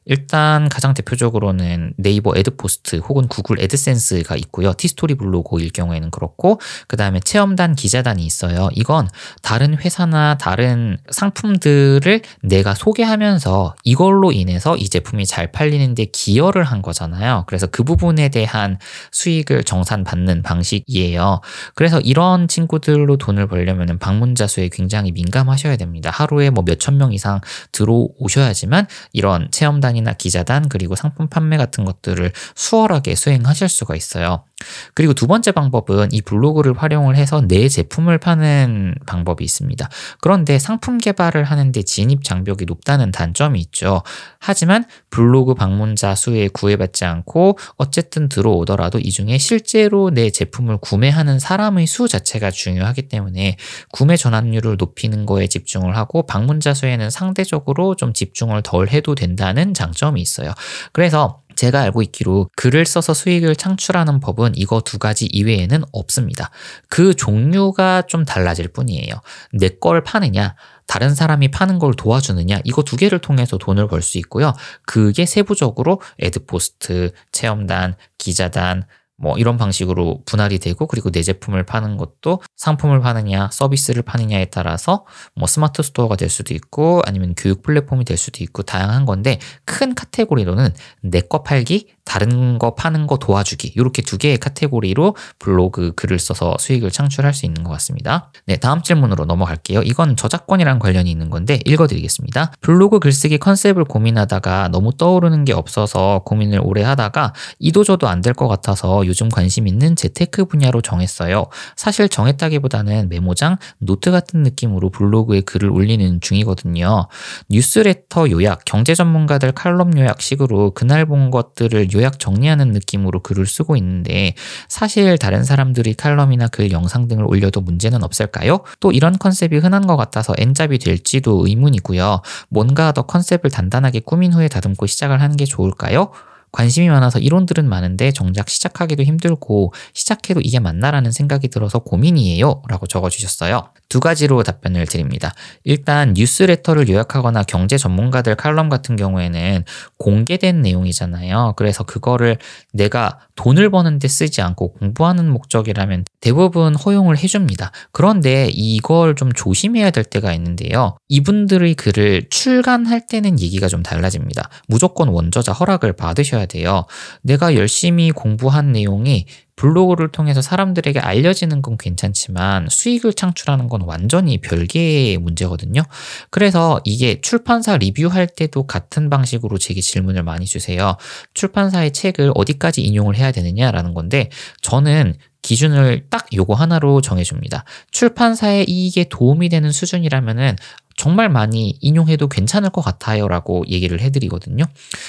[0.05, 4.73] 일단 가장 대표적으로는 네이버 애드포스트 혹은 구글 애드센스가 있고요.
[4.73, 8.69] 티스토리 블로그일 경우에는 그렇고 그 다음에 체험단 기자단이 있어요.
[8.73, 9.07] 이건
[9.41, 17.45] 다른 회사나 다른 상품들을 내가 소개하면서 이걸로 인해서 이 제품이 잘 팔리는데 기여를 한 거잖아요.
[17.47, 18.77] 그래서 그 부분에 대한
[19.11, 21.41] 수익을 정산받는 방식이에요.
[21.75, 26.09] 그래서 이런 친구들로 돈을 벌려면 방문자 수에 굉장히 민감하셔야 됩니다.
[26.11, 27.39] 하루에 뭐 몇천 명 이상
[27.71, 34.43] 들어오셔야지만 이런 체험단 판매단이나 기자단 그리고 상품 판매 같은 것들을 수월하게 수행하실 수가 있어요.
[34.93, 39.89] 그리고 두 번째 방법은 이 블로그를 활용을 해서 내 제품을 파는 방법이 있습니다.
[40.21, 44.03] 그런데 상품 개발을 하는데 진입 장벽이 높다는 단점이 있죠.
[44.39, 51.87] 하지만 블로그 방문자 수에 구애받지 않고 어쨌든 들어오더라도 이 중에 실제로 내 제품을 구매하는 사람의
[51.87, 53.57] 수 자체가 중요하기 때문에
[53.91, 60.21] 구매 전환율을 높이는 거에 집중을 하고 방문자 수에는 상대적으로 좀 집중을 덜 해도 된다는 장점이
[60.21, 60.53] 있어요.
[60.91, 66.49] 그래서 제가 알고 있기로 글을 써서 수익을 창출하는 법은 이거 두 가지 이외에는 없습니다.
[66.89, 69.13] 그 종류가 좀 달라질 뿐이에요.
[69.53, 70.55] 내 걸 파느냐,
[70.87, 74.53] 다른 사람이 파는 걸 도와주느냐, 이거 두 개를 통해서 돈을 벌 수 있고요.
[74.85, 78.83] 그게 세부적으로 애드포스트, 체험단, 기자단,
[79.23, 85.05] 뭐 이런 방식으로 분할이 되고 그리고 내 제품을 파는 것도 상품을 파느냐 서비스를 파느냐에 따라서
[85.35, 89.95] 뭐 스마트 스토어가 될 수도 있고 아니면 교육 플랫폼이 될 수도 있고 다양한 건데 큰
[89.95, 90.69] 카테고리로는
[91.03, 96.55] 내 거 팔기, 다른 거 파는 거 도와주기 이렇게 두 개의 카테고리로 블로그 글을 써서
[96.59, 98.31] 수익을 창출할 수 있는 것 같습니다.
[98.45, 99.81] 네, 다음 질문으로 넘어갈게요.
[99.83, 102.51] 이건 저작권이랑 관련이 있는 건데 읽어드리겠습니다.
[102.61, 108.47] 블로그 글쓰기 컨셉을 고민하다가 너무 떠오르는 게 없어서 고민을 오래 하다가 이도저도 안 될 것
[108.47, 111.45] 같아서 요즘 관심 있는 재테크 분야로 정했어요.
[111.75, 117.07] 사실 정했다기보다는 메모장, 노트 같은 느낌으로 블로그에 글을 올리는 중이거든요.
[117.49, 124.33] 뉴스레터 요약, 경제 전문가들 칼럼 요약식으로 그날 본 것들을 요약 정리하는 느낌으로 글을 쓰고 있는데
[124.67, 128.61] 사실 다른 사람들이 칼럼이나 글 영상 등을 올려도 문제는 없을까요?
[128.79, 132.21] 또 이런 컨셉이 흔한 것 같아서 N잡이 될지도 의문이고요.
[132.49, 136.11] 뭔가 더 컨셉을 단단하게 꾸민 후에 다듬고 시작을 하는 게 좋을까요?
[136.53, 142.61] 관심이 많아서 이론들은 많은데 정작 시작하기도 힘들고 시작해도 이게 맞나라는 생각이 들어서 고민이에요.
[142.69, 143.69] 라고 적어주셨어요.
[143.89, 145.33] 두 가지로 답변을 드립니다.
[145.63, 149.65] 일단 뉴스레터를 요약하거나 경제 전문가들 칼럼 같은 경우에는
[149.97, 151.53] 공개된 내용이잖아요.
[151.57, 152.37] 그래서 그거를
[152.71, 157.71] 내가 돈을 버는데 쓰지 않고 공부하는 목적이라면 대부분 허용을 해줍니다.
[157.91, 160.97] 그런데 이걸 좀 조심해야 될 때가 있는데요.
[161.09, 164.49] 이분들의 글을 출간할 때는 얘기가 좀 달라집니다.
[164.67, 166.85] 무조건 원저자 허락을 받으셔야 돼요.
[167.21, 169.25] 내가 열심히 공부한 내용이
[169.55, 175.83] 블로그를 통해서 사람들에게 알려지는 건 괜찮지만 수익을 창출하는 건 완전히 별개의 문제거든요.
[176.31, 180.97] 그래서 이게 출판사 리뷰할 때도 같은 방식으로 제게 질문을 많이 주세요.
[181.33, 184.29] 출판사의 책을 어디까지 인용을 해야 되느냐라는 건데
[184.61, 187.65] 저는 기준을 딱 요거 하나로 정해줍니다.
[187.91, 190.55] 출판사의 이익에 도움이 되는 수준이라면은
[190.95, 194.65] 정말 많이 인용해도 괜찮을 것 같아요 라고 얘기를 해드리거든요.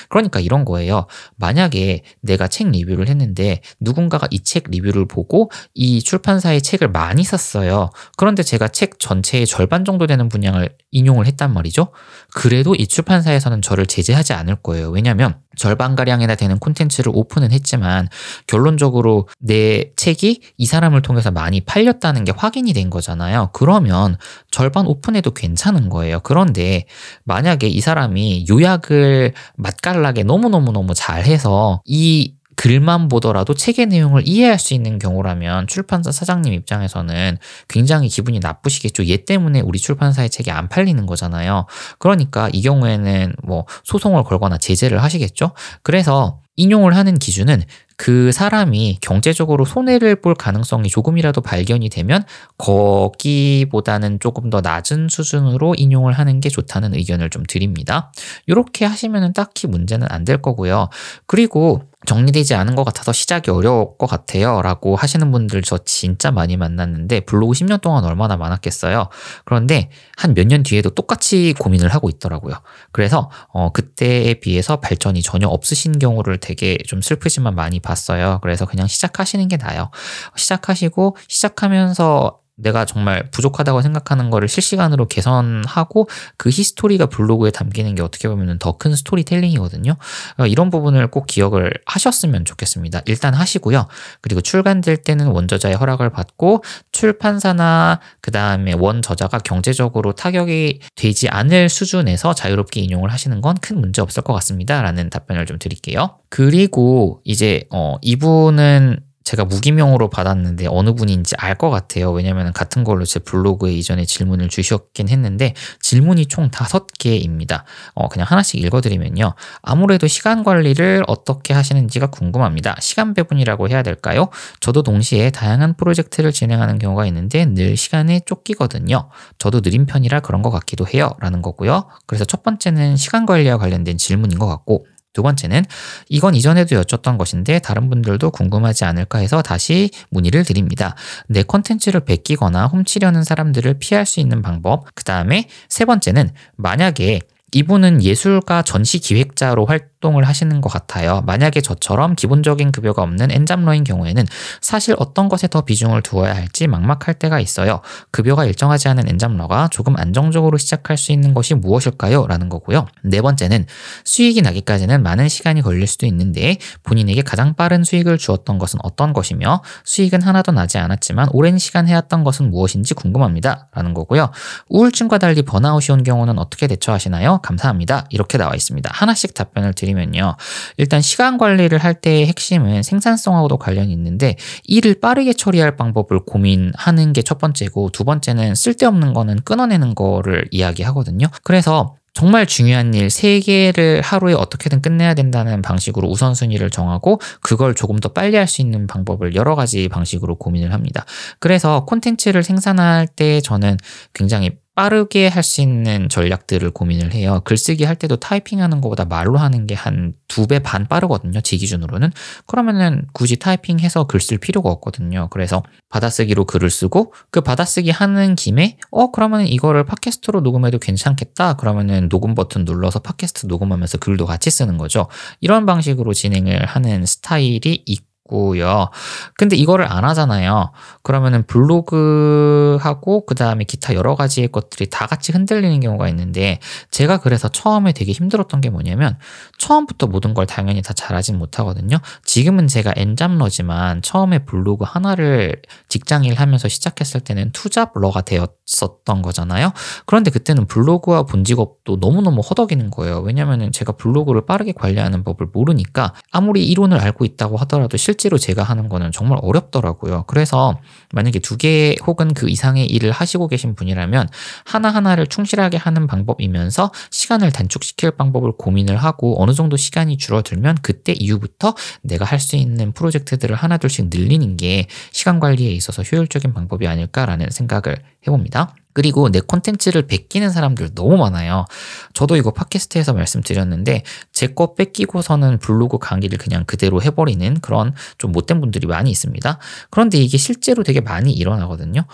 [0.08, 1.06] 그러니까 이런 거예요.
[1.36, 7.90] 만약에 내가 책 리뷰를 했는데 누군가가 이 책 리뷰를 보고 이 출판사의 책을 많이 샀어요.
[8.16, 11.88] 그런데 제가 책 전체의 절반 정도 되는 분량을 인용을 했단 말이죠.
[12.34, 14.90] 그래도 이 출판사에서는 저를 제재하지 않을 거예요.
[14.90, 18.08] 왜냐하면 절반가량이나 되는 콘텐츠를 오픈은 했지만
[18.46, 23.50] 결론적으로 내 책이 이 사람을 통해서 많이 팔렸다는 게 확인이 된 거잖아요.
[23.52, 24.16] 그러면
[24.50, 26.20] 절반 오픈해도 괜찮 은 거예요.
[26.20, 26.84] 그런데
[27.24, 34.98] 만약에 이 사람이 요약을 맛깔나게 너무너무너무 잘해서 이 글만 보더라도 책의 내용을 이해할 수 있는
[34.98, 39.06] 경우라면 출판사 사장님 입장에서는 굉장히 기분이 나쁘시겠죠.
[39.06, 41.66] 얘 때문에 우리 출판사의 책이 안 팔리는 거잖아요.
[41.98, 45.52] 그러니까 이 경우에는 뭐 소송을 걸거나 제재를 하시겠죠.
[45.82, 47.62] 그래서 인용을 하는 기준은
[47.96, 52.24] 그 사람이 경제적으로 손해를 볼 가능성이 조금이라도 발견이 되면
[52.58, 58.12] 거기보다는 조금 더 낮은 수준으로 인용을 하는 게 좋다는 의견을 좀 드립니다.
[58.46, 60.88] 이렇게 하시면 딱히 문제는 안 될 거고요.
[61.26, 64.62] 그리고 정리되지 않은 것 같아서 시작이 어려울 것 같아요.
[64.62, 69.08] 라고 하시는 분들 저 진짜 많이 만났는데 블로그 10년 동안 얼마나 많았겠어요.
[69.44, 72.54] 그런데 한 몇 년 뒤에도 똑같이 고민을 하고 있더라고요.
[72.92, 78.38] 그래서 어, 그때에 비해서 발전이 전혀 없으신 경우를 되게 좀 슬프지만 많이 봤어요.
[78.42, 79.90] 그래서 그냥 시작하시는 게 나아요.
[80.36, 88.28] 시작하시고 시작하면서 내가 정말 부족하다고 생각하는 거를 실시간으로 개선하고 그 히스토리가 블로그에 담기는 게 어떻게
[88.28, 89.96] 보면 더 큰 스토리텔링이거든요.
[90.38, 93.02] 어, 이런 부분을 꼭 기억을 하셨으면 좋겠습니다.
[93.06, 93.86] 일단 하시고요.
[94.20, 96.62] 그리고 출간될 때는 원저자의 허락을 받고
[96.92, 104.02] 출판사나 그 다음에 원저자가 경제적으로 타격이 되지 않을 수준에서 자유롭게 인용을 하시는 건 큰 문제
[104.02, 104.82] 없을 것 같습니다.
[104.82, 106.18] 라는 답변을 좀 드릴게요.
[106.28, 112.10] 그리고 이제 어, 이분은 제가 무기명으로 받았는데 어느 분인지 알 것 같아요.
[112.10, 117.64] 왜냐면 같은 걸로 제 블로그에 이전에 질문을 주셨긴 했는데 질문이 총 다섯 개입니다.
[117.94, 119.34] 어, 그냥 하나씩 읽어드리면요.
[119.62, 122.74] 아무래도 시간 관리를 어떻게 하시는지가 궁금합니다.
[122.80, 124.30] 시간 배분이라고 해야 될까요?
[124.58, 129.08] 저도 동시에 다양한 프로젝트를 진행하는 경우가 있는데 늘 시간에 쫓기거든요.
[129.38, 131.14] 저도 느린 편이라 그런 것 같기도 해요.
[131.20, 131.88] 라는 거고요.
[132.06, 135.64] 그래서 첫 번째는 시간 관리와 관련된 질문인 것 같고 두 번째는
[136.10, 140.94] 이건 이전에도 여쭸던 것인데 다른 분들도 궁금하지 않을까 해서 다시 문의를 드립니다.
[141.28, 144.84] 내 컨텐츠를 베끼거나 훔치려는 사람들을 피할 수 있는 방법.
[144.94, 147.20] 그 다음에 세 번째는 만약에
[147.52, 151.22] 이분은 예술가 전시 기획자로 활동을 하시는 것 같아요.
[151.24, 154.26] 만약에 저처럼 기본적인 급여가 없는 N잡러인 경우에는
[154.60, 157.80] 사실 어떤 것에 더 비중을 두어야 할지 막막할 때가 있어요.
[158.10, 162.26] 급여가 일정하지 않은 N잡러가 조금 안정적으로 시작할 수 있는 것이 무엇일까요?
[162.26, 162.86] 라는 거고요.
[163.02, 163.64] 네 번째는
[164.04, 169.62] 수익이 나기까지는 많은 시간이 걸릴 수도 있는데 본인에게 가장 빠른 수익을 주었던 것은 어떤 것이며
[169.84, 173.68] 수익은 하나도 나지 않았지만 오랜 시간 해왔던 것은 무엇인지 궁금합니다.
[173.72, 174.30] 라는 거고요.
[174.68, 177.38] 우울증과 달리 번아웃이 온 경우는 어떻게 대처하시나요?
[177.38, 178.04] 감사합니다.
[178.10, 178.90] 이렇게 나와 있습니다.
[178.92, 180.36] 하나씩 답변을 드리면 요.
[180.76, 187.24] 일단 시간 관리를 할 때의 핵심은 생산성하고도 관련이 있는데 일을 빠르게 처리할 방법을 고민하는 게
[187.24, 191.26] 첫 번째고 두 번째는 쓸데없는 거는 끊어내는 거를 이야기하거든요.
[191.42, 198.10] 그래서 정말 중요한 일 3개를 하루에 어떻게든 끝내야 된다는 방식으로 우선순위를 정하고 그걸 조금 더
[198.10, 201.04] 빨리 할 수 있는 방법을 여러 가지 방식으로 고민을 합니다.
[201.40, 203.78] 그래서 콘텐츠를 생산할 때 저는
[204.12, 207.40] 굉장히 빠르게 할 수 있는 전략들을 고민을 해요.
[207.44, 211.40] 글쓰기 할 때도 타이핑하는 것보다 말로 하는 게 한 두 배 반 빠르거든요.
[211.42, 212.10] 제 기준으로는.
[212.46, 215.28] 그러면은 굳이 타이핑해서 글 쓸 필요가 없거든요.
[215.30, 221.54] 그래서 받아쓰기로 글을 쓰고 그 받아쓰기 하는 김에 어 그러면 이거를 팟캐스트로 녹음해도 괜찮겠다.
[221.54, 225.06] 그러면은 녹음 버튼 눌러서 팟캐스트 녹음하면서 글도 같이 쓰는 거죠.
[225.40, 228.88] 이런 방식으로 진행을 하는 스타일이 있고 고요.
[229.36, 230.72] 근데 이거를 안 하잖아요.
[231.02, 236.58] 그러면은 블로그하고 그 다음에 기타 여러 가지의 것들이 다 같이 흔들리는 경우가 있는데
[236.90, 239.18] 제가 그래서 처음에 되게 힘들었던 게 뭐냐면
[239.58, 241.98] 처음부터 모든 걸 당연히 다 잘하진 못하거든요.
[242.24, 249.72] 지금은 제가 엔잡러지만 처음에 블로그 하나를 직장일 하면서 시작했을 때는 투잡러가 되었었던 거잖아요.
[250.06, 253.18] 그런데 그때는 블로그와 본 직업도 너무너무 허덕이는 거예요.
[253.20, 258.62] 왜냐면은 제가 블로그를 빠르게 관리하는 법을 모르니까 아무리 이론을 알고 있다고 하더라도 실 실제로 제가
[258.62, 260.24] 하는 거는 정말 어렵더라고요.
[260.28, 260.78] 그래서
[261.12, 264.28] 만약에 두 개 혹은 그 이상의 일을 하시고 계신 분이라면
[264.66, 271.74] 하나하나를 충실하게 하는 방법이면서 시간을 단축시킬 방법을 고민을 하고 어느 정도 시간이 줄어들면 그때 이후부터
[272.02, 277.96] 내가 할 수 있는 프로젝트들을 하나둘씩 늘리는 게 시간 관리에 있어서 효율적인 방법이 아닐까라는 생각을
[278.26, 278.74] 해봅니다.
[278.94, 281.66] 그리고 내 콘텐츠를 베끼는 사람들 너무 많아요.
[282.14, 284.02] 저도 이거 팟캐스트에서 말씀드렸는데
[284.32, 289.58] 제 거 뺏기고서는 블로그 강의를 그냥 그대로 해버리는 그런 좀 못된 분들이 많이 있습니다.
[289.90, 292.04] 그런데 이게 실제로 되게 많이 일어나거든요.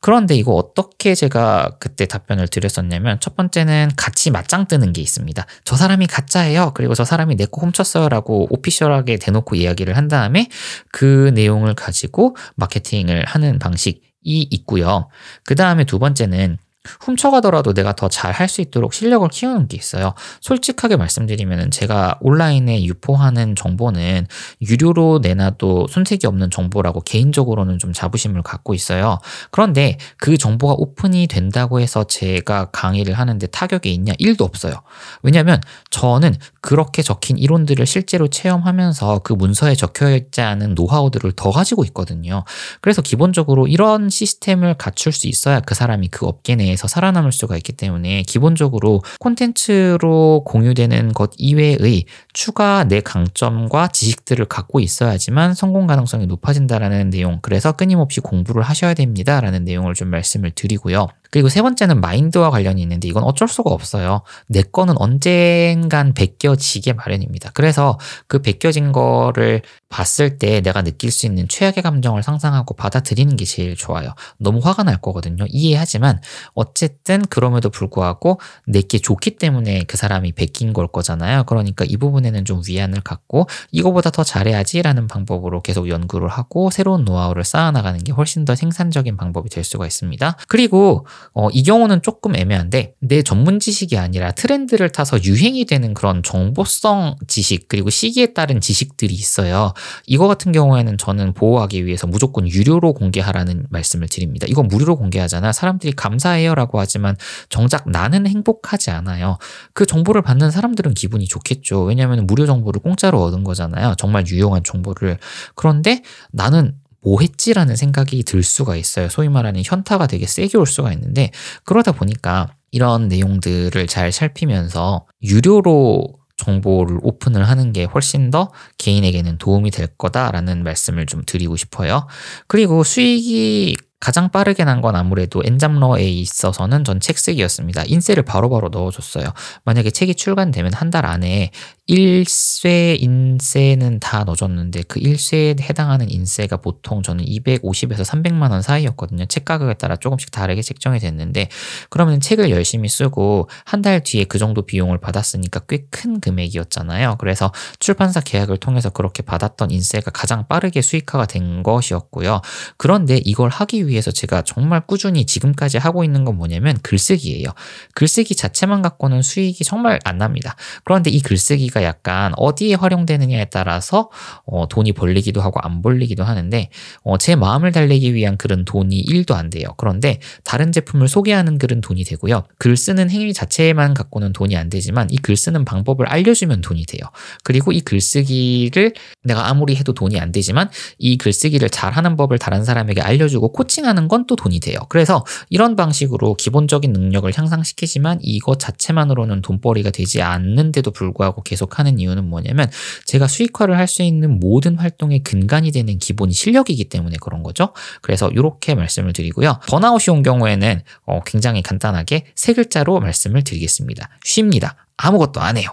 [0.00, 5.44] 그런데 이거 어떻게 제가 그때 답변을 드렸었냐면 첫 번째는 같이 맞짱 뜨는 게 있습니다.
[5.64, 6.70] 저 사람이 가짜예요.
[6.74, 10.48] 그리고 저 사람이 내 거 훔쳤어요라고 오피셜하게 대놓고 이야기를 한 다음에
[10.92, 14.07] 그 내용을 가지고 마케팅을 하는 방식 이
[14.50, 15.08] 있고요.
[15.44, 16.58] 그 다음에 두 번째는
[17.00, 20.14] 훔쳐가더라도 내가 더 잘 할 수 있도록 실력을 키우는 게 있어요.
[20.40, 24.26] 솔직하게 말씀드리면 제가 온라인에 유포하는 정보는
[24.62, 29.18] 유료로 내놔도 손색이 없는 정보라고 개인적으로는 좀 자부심을 갖고 있어요.
[29.50, 34.14] 그런데 그 정보가 오픈이 된다고 해서 제가 강의를 하는데 타격이 있냐?
[34.14, 34.74] 1도 없어요.
[35.22, 35.60] 왜냐하면
[35.90, 42.44] 저는 그렇게 적힌 이론들을 실제로 체험하면서 그 문서에 적혀 있지 않은 노하우들을 더 가지고 있거든요.
[42.80, 47.56] 그래서 기본적으로 이런 시스템을 갖출 수 있어야 그 사람이 그 업계 내에 안에서 살아남을 수가
[47.56, 52.04] 있기 때문에 기본적으로 콘텐츠로 공유되는 것 이외의
[52.38, 59.64] 추가 내 강점과 지식들을 갖고 있어야지만 성공 가능성이 높아진다라는 내용 그래서 끊임없이 공부를 하셔야 됩니다라는
[59.64, 61.08] 내용을 좀 말씀을 드리고요.
[61.30, 64.22] 그리고 세 번째는 마인드와 관련이 있는데 이건 어쩔 수가 없어요.
[64.46, 67.50] 내 거는 언젠간 베껴지게 마련입니다.
[67.54, 67.98] 그래서
[68.28, 73.76] 그 베껴진 거를 봤을 때 내가 느낄 수 있는 최악의 감정을 상상하고 받아들이는 게 제일
[73.76, 74.14] 좋아요.
[74.38, 75.44] 너무 화가 날 거거든요.
[75.48, 76.20] 이해하지만
[76.54, 81.44] 어쨌든 그럼에도 불구하고 내게 좋기 때문에 그 사람이 베낀 걸 거잖아요.
[81.44, 87.04] 그러니까 이 부분에 는 좀 위안을 갖고 이거보다 더 잘해야지라는 방법으로 계속 연구를 하고 새로운
[87.04, 90.36] 노하우를 쌓아나가는 게 훨씬 더 생산적인 방법이 될 수가 있습니다.
[90.48, 96.22] 그리고 어, 이 경우는 조금 애매한데 내 전문 지식이 아니라 트렌드를 타서 유행이 되는 그런
[96.22, 99.74] 정보성 지식 그리고 시기에 따른 지식들이 있어요.
[100.06, 104.46] 이거 같은 경우에는 저는 보호하기 위해서 무조건 유료로 공개하라는 말씀을 드립니다.
[104.48, 105.52] 이거 무료로 공개하잖아.
[105.52, 107.16] 사람들이 감사해요라고 하지만
[107.48, 109.38] 정작 나는 행복하지 않아요.
[109.74, 111.82] 그 정보를 받는 사람들은 기분이 좋겠죠.
[111.82, 113.94] 왜냐하면 무료 정보를 공짜로 얻은 거잖아요.
[113.98, 115.18] 정말 유용한 정보를.
[115.54, 116.02] 그런데
[116.32, 119.08] 나는 뭐 했지라는 생각이 들 수가 있어요.
[119.08, 121.30] 소위 말하는 현타가 되게 세게 올 수가 있는데
[121.64, 129.70] 그러다 보니까 이런 내용들을 잘 살피면서 유료로 정보를 오픈을 하는 게 훨씬 더 개인에게는 도움이
[129.70, 132.06] 될 거다라는 말씀을 좀 드리고 싶어요.
[132.46, 137.82] 그리고 수익이 가장 빠르게 난 건 아무래도 엔잡러에 있어서는 전 책 쓰기였습니다.
[137.86, 139.32] 인쇄를 바로바로 바로 넣어줬어요.
[139.64, 141.50] 만약에 책이 출간되면 한 달 안에
[141.88, 149.24] 1쇄 인쇄는 다 넣어줬는데 그 1쇄에 해당하는 인쇄가 보통 저는 250에서 300만 원 사이였거든요.
[149.24, 151.48] 책 가격에 따라 조금씩 다르게 책정이 됐는데
[151.88, 157.16] 그러면 책을 열심히 쓰고 한 달 뒤에 그 정도 비용을 받았으니까 꽤 큰 금액이었잖아요.
[157.18, 162.42] 그래서 출판사 계약을 통해서 그렇게 받았던 인쇄가 가장 빠르게 수익화가 된 것이었고요.
[162.76, 167.46] 그런데 이걸 하기 위해서 제가 정말 꾸준히 지금까지 하고 있는 건 뭐냐면 글쓰기예요.
[167.94, 170.56] 글쓰기 자체만 갖고는 수익이 정말 안 납니다.
[170.84, 174.10] 그런데 이 글쓰기가 에너지가 약간 어디에 활용되느냐에 따라서
[174.44, 176.68] 어, 돈이 벌리기도 하고 안 벌리기도 하는데
[177.02, 179.68] 어, 제 마음을 달래기 위한 글은 돈이 1도 안 돼요.
[179.76, 182.44] 그런데 다른 제품을 소개하는 글은 돈이 되고요.
[182.58, 187.02] 글 쓰는 행위 자체만 갖고는 돈이 안 되지만 이 글 쓰는 방법을 알려주면 돈이 돼요.
[187.44, 193.00] 그리고 이 글쓰기를 내가 아무리 해도 돈이 안 되지만 이 글쓰기를 잘하는 법을 다른 사람에게
[193.02, 194.78] 알려주고 코칭하는 건 또 돈이 돼요.
[194.90, 202.28] 그래서 이런 방식으로 기본적인 능력을 향상시키지만 이것 자체만으로는 돈벌이가 되지 않는데도 불구하고 계속 하는 이유는
[202.28, 202.70] 뭐냐면
[203.04, 207.72] 제가 수익화를 할 수 있는 모든 활동의 근간이 되는 기본 실력이기 때문에 그런 거죠.
[208.02, 209.58] 그래서 이렇게 말씀을 드리고요.
[209.66, 214.10] 번아웃이 온 경우에는 어, 굉장히 간단하게 세 글자로 말씀을 드리겠습니다.
[214.22, 214.76] 쉽니다.
[214.98, 215.70] 아무것도 안 해요.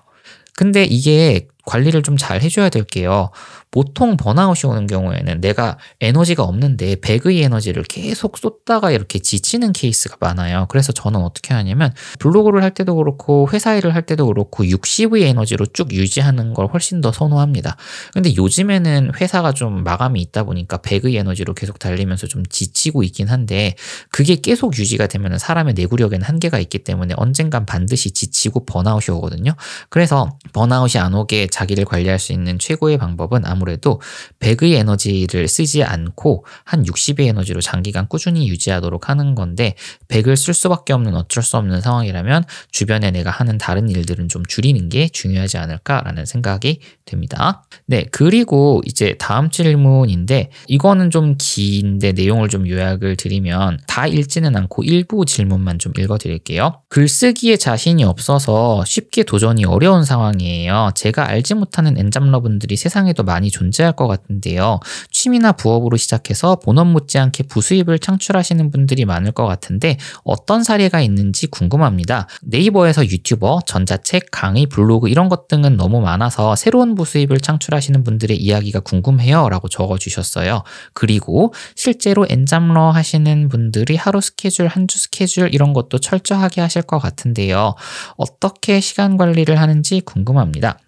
[0.55, 3.29] 근데 이게 관리를 좀 잘 해줘야 될게요.
[3.71, 10.65] 보통 번아웃이 오는 경우에는 내가 에너지가 없는데 백의 에너지를 계속 쏟다가 이렇게 지치는 케이스가 많아요.
[10.69, 15.65] 그래서 저는 어떻게 하냐면 블로그를 할 때도 그렇고 회사 일을 할 때도 그렇고 60의 에너지로
[15.67, 17.75] 쭉 유지하는 걸 훨씬 더 선호합니다.
[18.13, 23.75] 근데 요즘에는 회사가 좀 마감이 있다 보니까 백의 에너지로 계속 달리면서 좀 지치고 있긴 한데
[24.09, 29.53] 그게 계속 유지가 되면 사람의 내구력에는 한계가 있기 때문에 언젠간 반드시 지치고 번아웃이 오거든요.
[29.89, 33.99] 그래서 번아웃이 안 오게 자기를 관리할 수 있는 최고의 방법은 아무 아무래도
[34.39, 39.75] 100의 에너지를 쓰지 않고 한 60의 에너지로 장기간 꾸준히 유지하도록 하는 건데
[40.07, 44.89] 100을 쓸 수밖에 없는 어쩔 수 없는 상황이라면 주변에 내가 하는 다른 일들은 좀 줄이는
[44.89, 47.63] 게 중요하지 않을까라는 생각이 됩니다.
[47.87, 54.83] 네, 그리고 이제 다음 질문인데 이거는 좀 긴데 내용을 좀 요약을 드리면 다 읽지는 않고
[54.83, 56.81] 일부 질문만 좀 읽어 드릴게요.
[56.89, 60.91] 글쓰기에 자신이 없어서 쉽게 도전이 어려운 상황이에요.
[60.95, 64.79] 제가 알지 못하는 엔잡러분들이 세상에도 많이 존재할 것 같은데요.
[65.11, 72.27] 취미나 부업으로 시작해서 본업 못지않게 부수입을 창출하시는 분들이 많을 것 같은데 어떤 사례가 있는지 궁금합니다.
[72.41, 78.79] 네이버에서 유튜버, 전자책, 강의, 블로그 이런 것 등은 너무 많아서 새로운 부수입을 창출하시는 분들의 이야기가
[78.79, 80.63] 궁금해요 라고 적어주셨어요.
[80.93, 86.99] 그리고 실제로 엔잡러 하시는 분들이 하루 스케줄, 한 주 스케줄 이런 것도 철저하게 하실 것
[86.99, 87.75] 같은데요.
[88.17, 90.79] 어떻게 시간 관리를 하는지 궁금합니다.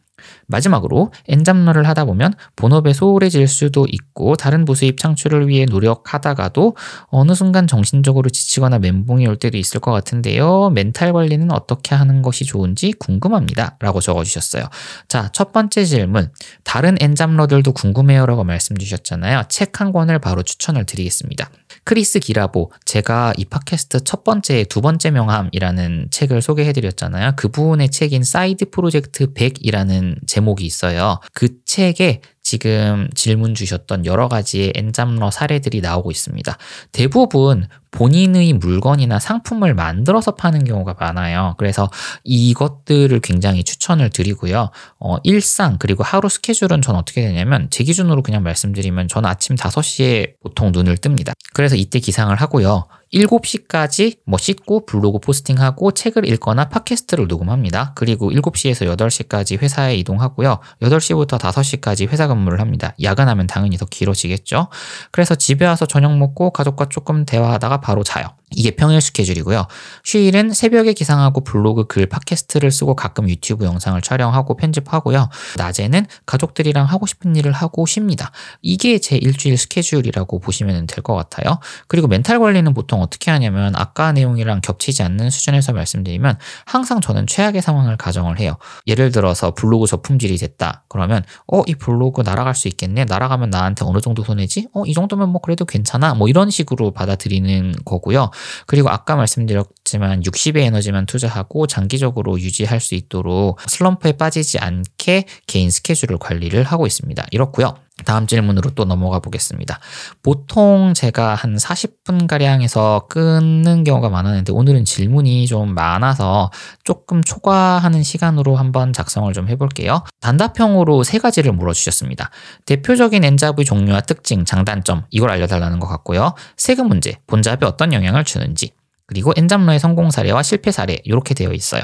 [0.47, 6.75] 마지막으로 엔잡러를 하다 보면 본업에 소홀해질 수도 있고 다른 부수입 창출을 위해 노력하다가도
[7.07, 10.71] 어느 순간 정신적으로 지치거나 멘붕이 올 때도 있을 것 같은데요.
[10.71, 13.77] 멘탈 관리는 어떻게 하는 것이 좋은지 궁금합니다.
[13.79, 14.63] 라고 적어주셨어요.
[15.07, 16.31] 자, 첫 번째 질문.
[16.63, 19.43] 다른 엔잡러들도 궁금해요 라고 말씀 주셨잖아요.
[19.47, 21.49] 책 한 권을 바로 추천을 드리겠습니다.
[21.83, 27.33] 크리스 길아보, 제가 이 팟캐스트 첫 번째, 두 번째 명함이라는 책을 소개해드렸잖아요.
[27.35, 31.19] 그분의 책인 Side Project 100이라는 제목이 있어요.
[31.33, 36.57] 그 책에 지금 질문 주셨던 여러 가지의 엔잡러 사례들이 나오고 있습니다.
[36.91, 37.67] 대부분
[37.97, 41.55] 본인의 물건이나 상품을 만들어서 파는 경우가 많아요.
[41.57, 41.89] 그래서
[42.23, 44.69] 이것들을 굉장히 추천을 드리고요.
[44.99, 50.33] 어, 일상 그리고 하루 스케줄은 전 어떻게 되냐면 제 기준으로 그냥 말씀드리면 저는 아침 5시에
[50.43, 51.33] 보통 눈을 뜹니다.
[51.53, 52.85] 그래서 이때 기상을 하고요.
[53.13, 57.93] 7시까지 뭐 씻고 블로그 포스팅하고 책을 읽거나 팟캐스트를 녹음합니다.
[57.95, 60.59] 그리고 7시에서 8시까지 회사에 이동하고요.
[60.81, 62.93] 8시부터 5시까지 회사 근무를 합니다.
[63.01, 64.67] 야근하면 당연히 더 길어지겠죠.
[65.11, 68.35] 그래서 집에 와서 저녁 먹고 가족과 조금 대화하다가 바로 자요.
[68.51, 69.67] 이게 평일 스케줄이고요.
[70.05, 75.29] 휴일은 새벽에 기상하고 블로그 글 팟캐스트를 쓰고 가끔 유튜브 영상을 촬영하고 편집하고요.
[75.57, 78.31] 낮에는 가족들이랑 하고 싶은 일을 하고 쉽니다.
[78.61, 81.59] 이게 제 일주일 스케줄이라고 보시면 될 것 같아요.
[81.87, 87.61] 그리고 멘탈 관리는 보통 어떻게 하냐면 아까 내용이랑 겹치지 않는 수준에서 말씀드리면 항상 저는 최악의
[87.61, 88.57] 상황을 가정을 해요.
[88.87, 90.83] 예를 들어서 블로그 저품질이 됐다.
[90.89, 93.05] 그러면 어, 이 블로그 날아갈 수 있겠네.
[93.05, 94.67] 날아가면 나한테 어느 정도 손해지?
[94.73, 96.15] 어, 이 정도면 뭐 그래도 괜찮아.
[96.15, 98.31] 뭐 이런 식으로 받아들이는 거고요.
[98.65, 106.17] 그리고 아까 말씀드렸지만 60의 에너지만 투자하고 장기적으로 유지할 수 있도록 슬럼프에 빠지지 않게 개인 스케줄을
[106.17, 107.25] 관리를 하고 있습니다.
[107.31, 107.86] 이렇고요.
[108.05, 109.79] 다음 질문으로 또 넘어가 보겠습니다.
[110.21, 116.51] 보통 제가 한 40분가량에서 끊는 경우가 많았는데 오늘은 질문이 좀 많아서
[116.83, 120.03] 조금 초과하는 시간으로 한번 작성을 좀 해볼게요.
[120.21, 122.29] 단답형으로 세 가지를 물어주셨습니다.
[122.65, 126.33] 대표적인 엔잡의 종류와 특징, 장단점, 이걸 알려달라는 것 같고요.
[126.55, 128.71] 세금 문제, 본잡에 어떤 영향을 주는지,
[129.08, 131.82] 그리고 엔잡러의 성공 사례와 실패 사례 이렇게 되어 있어요.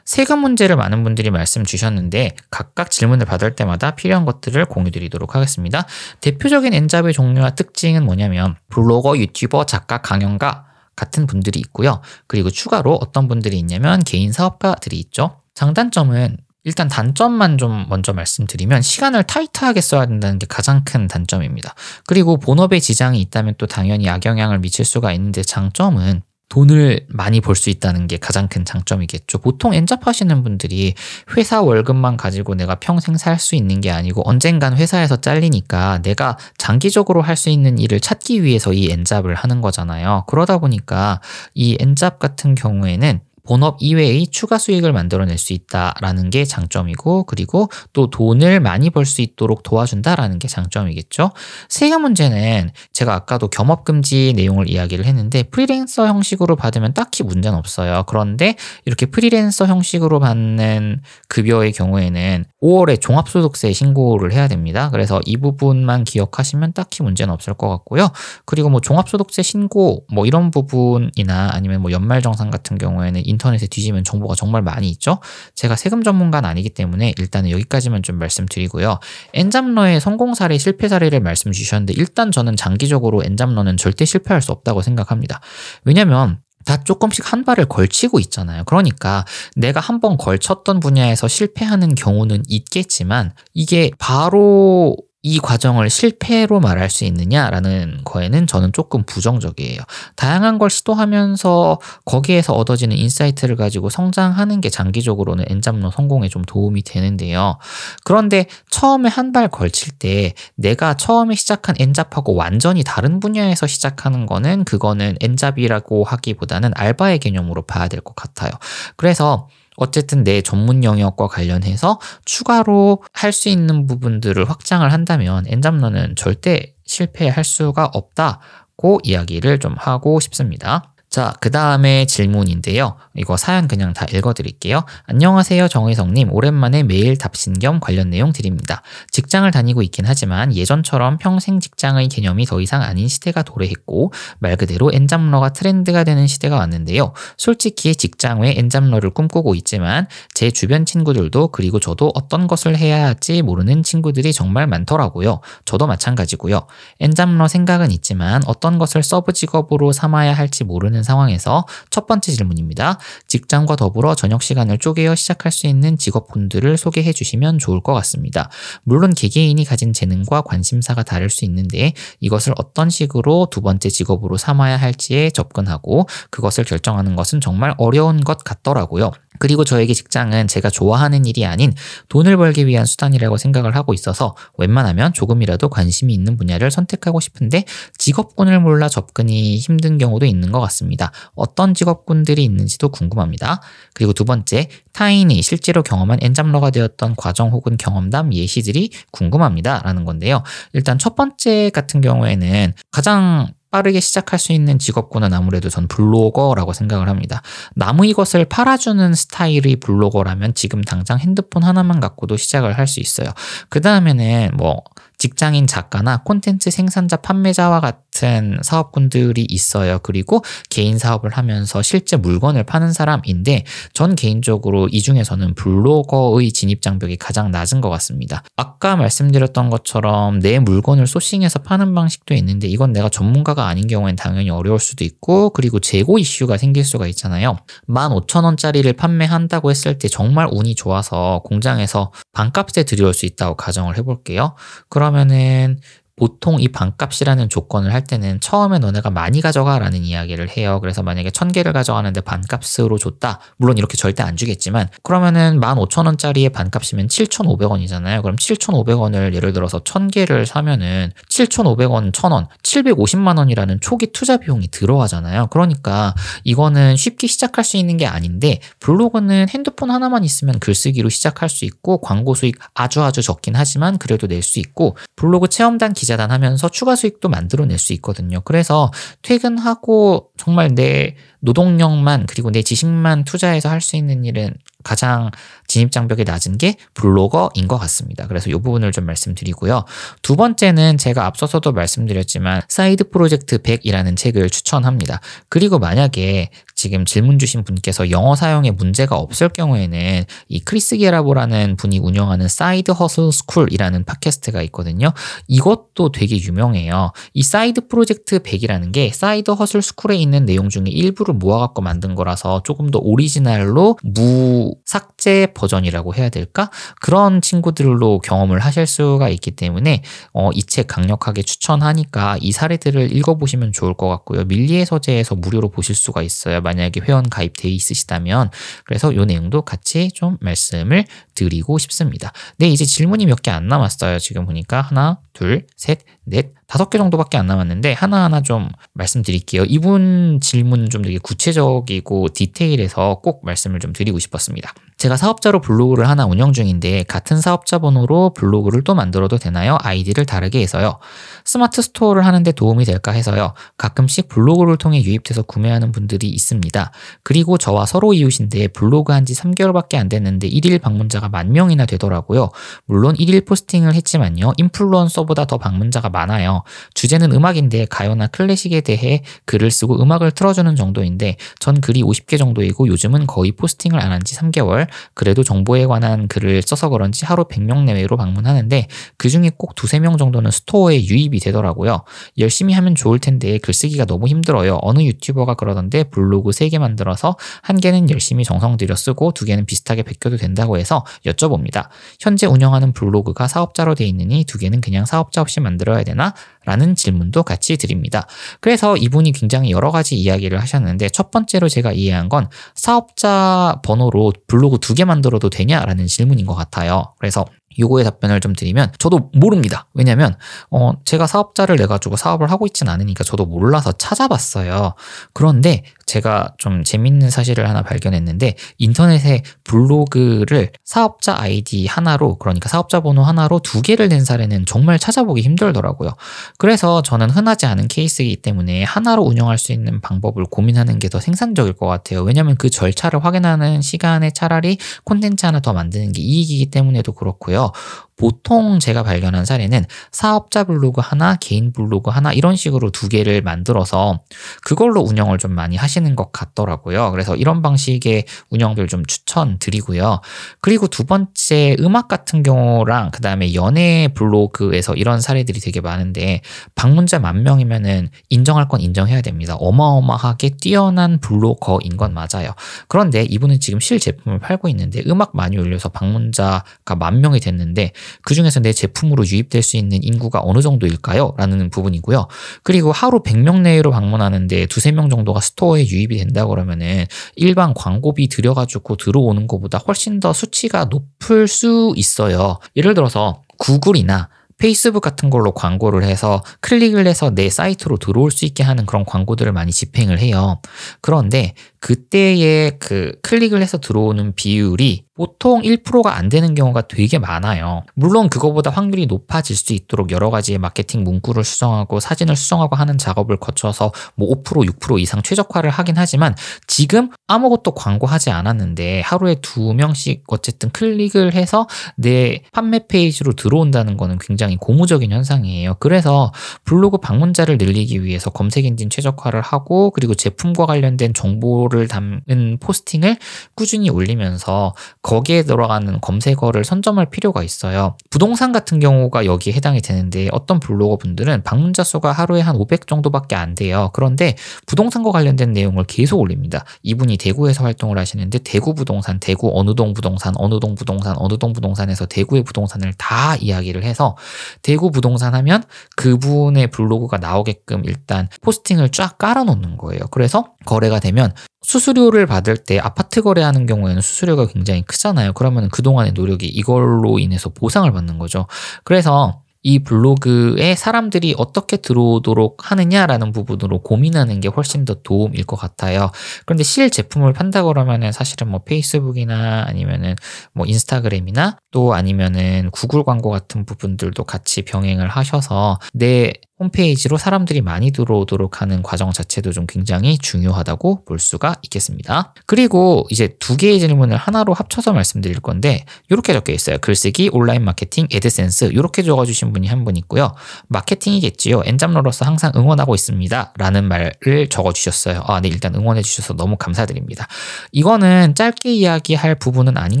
[0.04, 5.86] 세금 문제를 많은 분들이 말씀 주셨는데 각각 질문을 받을 때마다 필요한 것들을 공유 드리도록 하겠습니다.
[6.20, 10.66] 대표적인 엔잡의 종류와 특징은 뭐냐면 블로거, 유튜버, 작가, 강연가
[10.96, 12.02] 같은 분들이 있고요.
[12.26, 15.40] 그리고 추가로 어떤 분들이 있냐면 개인 사업가들이 있죠.
[15.54, 21.74] 장단점은 일단 단점만 좀 먼저 말씀드리면 시간을 타이트하게 써야 된다는 게 가장 큰 단점입니다.
[22.06, 26.22] 그리고 본업에 지장이 있다면 또 당연히 악영향을 미칠 수가 있는데 장점은
[26.54, 29.38] 돈을 많이 벌 수 있다는 게 가장 큰 장점이겠죠.
[29.38, 30.94] 보통 엔잡 하시는 분들이
[31.36, 37.22] 회사 월급만 가지고 내가 평생 살 수 있는 게 아니고 언젠간 회사에서 잘리니까 내가 장기적으로
[37.22, 40.22] 할 수 있는 일을 찾기 위해서 이 엔잡을 하는 거잖아요.
[40.28, 41.20] 그러다 보니까
[41.54, 48.10] 이 엔잡 같은 경우에는 본업 이외의 추가 수익을 만들어낼 수 있다라는 게 장점이고 그리고 또
[48.10, 51.30] 돈을 많이 벌 수 있도록 도와준다라는 게 장점이겠죠.
[51.68, 58.04] 세금 문제는 제가 아까도 겸업 금지 내용을 이야기를 했는데 프리랜서 형식으로 받으면 딱히 문제는 없어요.
[58.06, 64.88] 그런데 이렇게 프리랜서 형식으로 받는 급여의 경우에는 5월에 종합소득세 신고를 해야 됩니다.
[64.90, 68.08] 그래서 이 부분만 기억하시면 딱히 문제는 없을 것 같고요.
[68.46, 74.34] 그리고 뭐 종합소득세 신고 뭐 이런 부분이나 아니면 뭐 연말정산 같은 경우에는 인터넷에 뒤지면 정보가
[74.34, 75.18] 정말 많이 있죠.
[75.54, 78.98] 제가 세금 전문가는 아니기 때문에 일단은 여기까지만 좀 말씀드리고요.
[79.34, 84.82] 엔잡러의 성공 사례, 실패 사례를 말씀 주셨는데 일단 저는 장기적으로 엔잡러는 절대 실패할 수 없다고
[84.82, 85.40] 생각합니다.
[85.84, 88.64] 왜냐면 다 조금씩 한 발을 걸치고 있잖아요.
[88.64, 89.24] 그러니까
[89.54, 94.96] 내가 한 번 걸쳤던 분야에서 실패하는 경우는 있겠지만 이게 바로
[95.26, 99.80] 이 과정을 실패로 말할 수 있느냐라는 거에는 저는 조금 부정적이에요.
[100.16, 107.58] 다양한 걸 시도하면서 거기에서 얻어지는 insight를 가지고 성장하는 게 장기적으로는 엔잡러 성공에 좀 도움이 되는데요.
[108.04, 114.64] 그런데 처음에 한 발 걸칠 때 내가 처음에 시작한 엔잡하고 완전히 다른 분야에서 시작하는 거는
[114.64, 118.50] 그거는 엔잡이라고 하기보다는 알바의 개념으로 봐야 될 것 같아요.
[118.96, 126.74] 그래서 어쨌든 내 전문 영역과 관련해서 추가로 할 수 있는 부분들을 확장을 한다면 엔잡러는 절대
[126.86, 130.93] 실패할 수가 없다고 이야기를 좀 하고 싶습니다.
[131.14, 132.96] 자, 그 다음에 질문인데요.
[133.14, 134.84] 이거 사연 그냥 다 읽어드릴게요.
[135.04, 136.32] 안녕하세요, 정혜성님.
[136.32, 138.82] 오랜만에 메일 답신 겸 관련 내용 드립니다.
[139.12, 144.90] 직장을 다니고 있긴 하지만 예전처럼 평생 직장의 개념이 더 이상 아닌 시대가 도래했고, 말 그대로
[144.92, 147.12] 엔잡러가 트렌드가 되는 시대가 왔는데요.
[147.36, 153.40] 솔직히 직장 외 엔잡러를 꿈꾸고 있지만, 제 주변 친구들도 그리고 저도 어떤 것을 해야 할지
[153.42, 155.42] 모르는 친구들이 정말 많더라고요.
[155.64, 156.66] 저도 마찬가지고요.
[156.98, 162.98] 엔잡러 생각은 있지만, 어떤 것을 서브 직업으로 삼아야 할지 모르는 상황에서 첫 번째 질문입니다.
[163.28, 168.50] 직장과 더불어 저녁 시간을 쪼개어 시작할 수 있는 직업군들을 소개해 주시면 좋을 것 같습니다.
[168.82, 174.76] 물론 개개인이 가진 재능과 관심사가 다를 수 있는데 이것을 어떤 식으로 두 번째 직업으로 삼아야
[174.76, 179.12] 할지에 접근하고 그것을 결정하는 것은 정말 어려운 것 같더라고요.
[179.38, 181.72] 그리고 저에게 직장은 제가 좋아하는 일이 아닌
[182.08, 187.64] 돈을 벌기 위한 수단이라고 생각을 하고 있어서 웬만하면 조금이라도 관심이 있는 분야를 선택하고 싶은데
[187.98, 190.93] 직업군을 몰라 접근이 힘든 경우도 있는 것 같습니다.
[191.34, 193.60] 어떤 직업군들이 있는지도 궁금합니다.
[193.94, 199.82] 그리고 두 번째, 타인이 실제로 경험한 엔잡러가 되었던 과정 혹은 경험담 예시들이 궁금합니다.
[199.84, 200.42] 라는 건데요.
[200.72, 207.08] 일단 첫 번째 같은 경우에는 가장 빠르게 시작할 수 있는 직업군은 아무래도 전 블로거라고 생각을
[207.08, 207.42] 합니다.
[207.74, 213.28] 남의 것을 팔아주는 스타일의 블로거라면 지금 당장 핸드폰 하나만 갖고도 시작을 할 수 있어요.
[213.70, 214.82] 그 다음에는 뭐
[215.24, 219.98] 직장인 작가나 콘텐츠 생산자 판매자와 같은 사업군들이 있어요.
[220.02, 223.64] 그리고 개인 사업을 하면서 실제 물건을 파는 사람인데
[223.94, 228.42] 전 개인적으로 이 중에서는 블로거의 진입 장벽이 가장 낮은 것 같습니다.
[228.58, 234.50] 아까 말씀드렸던 것처럼 내 물건을 소싱해서 파는 방식도 있는데 이건 내가 전문가가 아닌 경우엔 당연히
[234.50, 237.56] 어려울 수도 있고 그리고 재고 이슈가 생길 수가 있잖아요.
[237.88, 244.54] 15,000원짜리를 판매한다고 했을 때 정말 운이 좋아서 공장에서 반값에 들여올 수 있다고 가정을 해볼게요.
[244.90, 245.78] 그럼 그 러면은
[246.16, 250.78] 보통 이 반값이라는 조건을 할 때는 처음에 너네가 많이 가져가 라는 이야기를 해요.
[250.80, 253.40] 그래서 만약에 천 개를 가져가는데 반값으로 줬다.
[253.56, 258.22] 물론 이렇게 절대 안 주겠지만 그러면은 15,000원짜리의 반값이면 7,500원이잖아요.
[258.22, 265.48] 그럼 7,500원을 예를 들어서 천 개를 사면은 7,500원 1,000원, 750만 원이라는 초기 투자 비용이 들어가잖아요.
[265.48, 271.64] 그러니까 이거는 쉽게 시작할 수 있는 게 아닌데 블로그는 핸드폰 하나만 있으면 글쓰기로 시작할 수
[271.64, 276.30] 있고 광고 수익 아주 아주 적긴 하지만 그래도 낼 수 있고 블로그 체험단 기 자단
[276.30, 278.40] 하면서 추가 수익도 만들어낼 수 있거든요.
[278.40, 278.90] 그래서
[279.22, 285.30] 퇴근하고 정말 내 노동력만 그리고 내 지식만 투자해서 할 수 있는 일은 가장
[285.66, 288.26] 진입 장벽이 낮은 게 블로거인 것 같습니다.
[288.26, 289.84] 그래서 이 부분을 좀 말씀드리고요.
[290.22, 295.20] 두 번째는 제가 앞서서도 말씀드렸지만 Side Project 100이라는 책을 추천합니다.
[295.48, 301.98] 그리고 만약에 지금 질문 주신 분께서 영어 사용에 문제가 없을 경우에는 이 크리스 길아보라는 분이
[302.00, 305.12] 운영하는 Side Hustle School이라는 팟캐스트가 있거든요.
[305.48, 307.12] 이것도 되게 유명해요.
[307.32, 312.62] 이 Side Project 100이라는 게 Side Hustle School에 있는 내용 중에 일부를 모아갖고 만든 거라서
[312.64, 316.70] 조금 더 오리지널로 무삭제 버전이라고 해야 될까?
[317.00, 320.02] 그런 친구들로 경험을 하실 수가 있기 때문에
[320.34, 324.44] 어, 이 책 강력하게 추천하니까 이 사례들을 읽어보시면 좋을 것 같고요.
[324.44, 326.60] 밀리의 서재에서 무료로 보실 수가 있어요.
[326.64, 328.50] 만약에 회원 가입돼 있으시다면
[328.84, 331.04] 그래서 이 내용도 같이 좀 말씀을
[331.34, 332.32] 드리고 싶습니다.
[332.58, 334.18] 네, 이제 질문이 몇 개 안 남았어요.
[334.18, 339.64] 지금 보니까 하나, 둘, 셋, 넷, 다섯 개 정도밖에 안 남았는데 하나하나 좀 말씀드릴게요.
[339.66, 344.72] 이분 질문 좀 되게 구체적이고 디테일해서 꼭 말씀을 좀 드리고 싶었습니다.
[344.96, 349.76] 제가 사업자로 블로그를 하나 운영 중인데 같은 사업자 번호로 블로그를 또 만들어도 되나요?
[349.82, 350.98] 아이디를 다르게 해서요.
[351.44, 353.52] 스마트 스토어를 하는데 도움이 될까 해서요.
[353.76, 356.92] 가끔씩 블로그를 통해 유입돼서 구매하는 분들이 있습니다.
[357.22, 362.50] 그리고 저와 서로 이웃인데 블로그 한 지 3개월밖에 안 됐는데 1일 방문자가 만 명이나 되더라고요.
[362.86, 364.52] 물론 1일 포스팅을 했지만요.
[364.56, 366.62] 인플루언서보다 더 방문자가 많아요.
[366.94, 373.26] 주제는 음악인데 가요나 클래식에 대해 글을 쓰고 음악을 틀어주는 정도인데 전 글이 50개 정도이고 요즘은
[373.26, 378.16] 거의 포스팅을 안 한 지 3개월 그래도 정보에 관한 글을 써서 그런지 하루 100명 내외로
[378.16, 382.04] 방문하는데 그 중에 꼭 두세 명 정도는 스토어에 유입이 되더라고요.
[382.38, 384.78] 열심히 하면 좋을 텐데 글쓰기가 너무 힘들어요.
[384.82, 390.02] 어느 유튜버가 그러던데 블로그 3개 만들어서 한 개는 열심히 정성 들여 쓰고 두 개는 비슷하게
[390.02, 391.88] 베껴도 된다고 해서 여쭤봅니다.
[392.20, 396.34] 현재 운영하는 블로그가 사업자로 돼 있느니 두 개는 그냥 사업자 없이 만들어야 되나?
[396.64, 398.26] 라는 질문도 같이 드립니다.
[398.60, 404.78] 그래서 이분이 굉장히 여러 가지 이야기를 하셨는데 첫 번째로 제가 이해한 건 사업자 번호로 블로그
[404.78, 407.14] 두 개 만들어도 되냐라는 질문인 것 같아요.
[407.18, 407.44] 그래서
[407.80, 409.88] 요거에 답변을 좀 드리면 저도 모릅니다.
[409.94, 410.36] 왜냐면
[410.70, 414.94] 어 제가 사업자를 내 가지고 사업을 하고 있진 않으니까 저도 몰라서 찾아봤어요.
[415.32, 423.22] 그런데 제가 좀 재밌는 사실을 하나 발견했는데 인터넷에 블로그를 사업자 아이디 하나로 그러니까 사업자 번호
[423.22, 426.10] 하나로 두 개를 낸 사례는 정말 찾아보기 힘들더라고요.
[426.58, 431.74] 그래서 저는 흔하지 않은 케이스이기 때문에 하나로 운영할 수 있는 방법을 고민하는 게 더 생산적일
[431.74, 432.22] 것 같아요.
[432.22, 437.70] 왜냐면 그 절차를 확인하는 시간에 차라리 콘텐츠 하나 더 만드는 게 이익이기 때문에도 그렇고요.
[438.16, 444.20] 보통 제가 발견한 사례는 사업자 블로그 하나, 개인 블로그 하나 이런 식으로 두 개를 만들어서
[444.62, 447.10] 그걸로 운영을 좀 많이 하시는 것 같더라고요.
[447.10, 450.20] 그래서 이런 방식의 운영들 좀 추천드리고요.
[450.60, 456.40] 그리고 두 번째 음악 같은 경우랑 그 다음에 연예 블로그에서 이런 사례들이 되게 많은데
[456.74, 459.56] 방문자 만 명이면은 인정할 건 인정해야 됩니다.
[459.56, 462.54] 어마어마하게 뛰어난 블로거인 건 맞아요.
[462.88, 467.92] 그런데 이분은 지금 실 제품을 팔고 있는데 음악 많이 올려서 방문자가 만 명이 됐는데
[468.22, 471.34] 그 중에서 내 제품으로 유입될 수 있는 인구가 어느 정도일까요?
[471.36, 472.28] 라는 부분이고요.
[472.62, 478.96] 그리고 하루 100명 내외로 방문하는데 두세 명 정도가 스토어에 유입이 된다 그러면은 일반 광고비 들여가지고
[478.96, 482.58] 들어오는 것보다 훨씬 더 수치가 높을 수 있어요.
[482.76, 488.62] 예를 들어서 구글이나 페이스북 같은 걸로 광고를 해서 클릭을 해서 내 사이트로 들어올 수 있게
[488.62, 490.60] 하는 그런 광고들을 많이 집행을 해요.
[491.00, 497.84] 그런데 그때의 그 클릭을 해서 들어오는 비율이 보통 1%가 안 되는 경우가 되게 많아요.
[497.94, 503.36] 물론 그거보다 확률이 높아질 수 있도록 여러 가지의 마케팅 문구를 수정하고 사진을 수정하고 하는 작업을
[503.36, 506.34] 거쳐서 뭐 5% 6% 이상 최적화를 하긴 하지만
[506.66, 514.18] 지금 아무것도 광고하지 않았는데 하루에 두 명씩 어쨌든 클릭을 해서 내 판매 페이지로 들어온다는 거는
[514.20, 515.76] 굉장히 고무적인 현상이에요.
[515.78, 516.32] 그래서
[516.64, 523.16] 블로그 방문자를 늘리기 위해서 검색 엔진 최적화를 하고 그리고 제품과 관련된 정보를 담은 포스팅을
[523.54, 524.74] 꾸준히 올리면서
[525.04, 527.94] 거기에 들어가는 검색어를 선점할 필요가 있어요.
[528.08, 533.36] 부동산 같은 경우가 여기에 해당이 되는데 어떤 블로거 분들은 방문자 수가 하루에 한 500 정도밖에
[533.36, 533.90] 안 돼요.
[533.92, 534.34] 그런데
[534.66, 536.64] 부동산과 관련된 내용을 계속 올립니다.
[536.82, 541.52] 이분이 대구에서 활동을 하시는데 대구 부동산, 대구 어느 동 부동산, 어느 동 부동산, 어느 동
[541.52, 544.16] 부동산에서 대구의 부동산을 다 이야기를 해서
[544.62, 545.64] 대구 부동산 하면
[545.96, 550.00] 그분의 블로그가 나오게끔 일단 포스팅을 쫙 깔아놓는 거예요.
[550.10, 551.34] 그래서 거래가 되면
[551.64, 555.32] 수수료를 받을 때 아파트 거래하는 경우에는 수수료가 굉장히 크잖아요.
[555.32, 558.46] 그러면 그동안의 노력이 이걸로 인해서 보상을 받는 거죠.
[558.84, 566.10] 그래서 이 블로그에 사람들이 어떻게 들어오도록 하느냐라는 부분으로 고민하는 게 훨씬 더 도움일 것 같아요.
[566.44, 570.16] 그런데 실 제품을 판다 그러면은 사실은 뭐 페이스북이나 아니면은
[570.52, 577.90] 뭐 인스타그램이나 또 아니면은 구글 광고 같은 부분들도 같이 병행을 하셔서 내 홈페이지로 사람들이 많이
[577.90, 582.32] 들어오도록 하는 과정 자체도 좀 굉장히 중요하다고 볼 수가 있겠습니다.
[582.46, 586.78] 그리고 이제 두 개의 질문을 하나로 합쳐서 말씀드릴 건데 이렇게 적혀 있어요.
[586.78, 590.34] 글쓰기, 온라인 마케팅, 에드센스 이렇게 적어주신 분이 한 분 있고요.
[590.68, 591.62] 마케팅이겠지요.
[591.66, 593.52] 엔잡러로서 항상 응원하고 있습니다.
[593.58, 595.22] 라는 말을 적어주셨어요.
[595.26, 597.26] 아, 네, 일단 응원해 주셔서 너무 감사드립니다.
[597.72, 600.00] 이거는 짧게 이야기할 부분은 아닌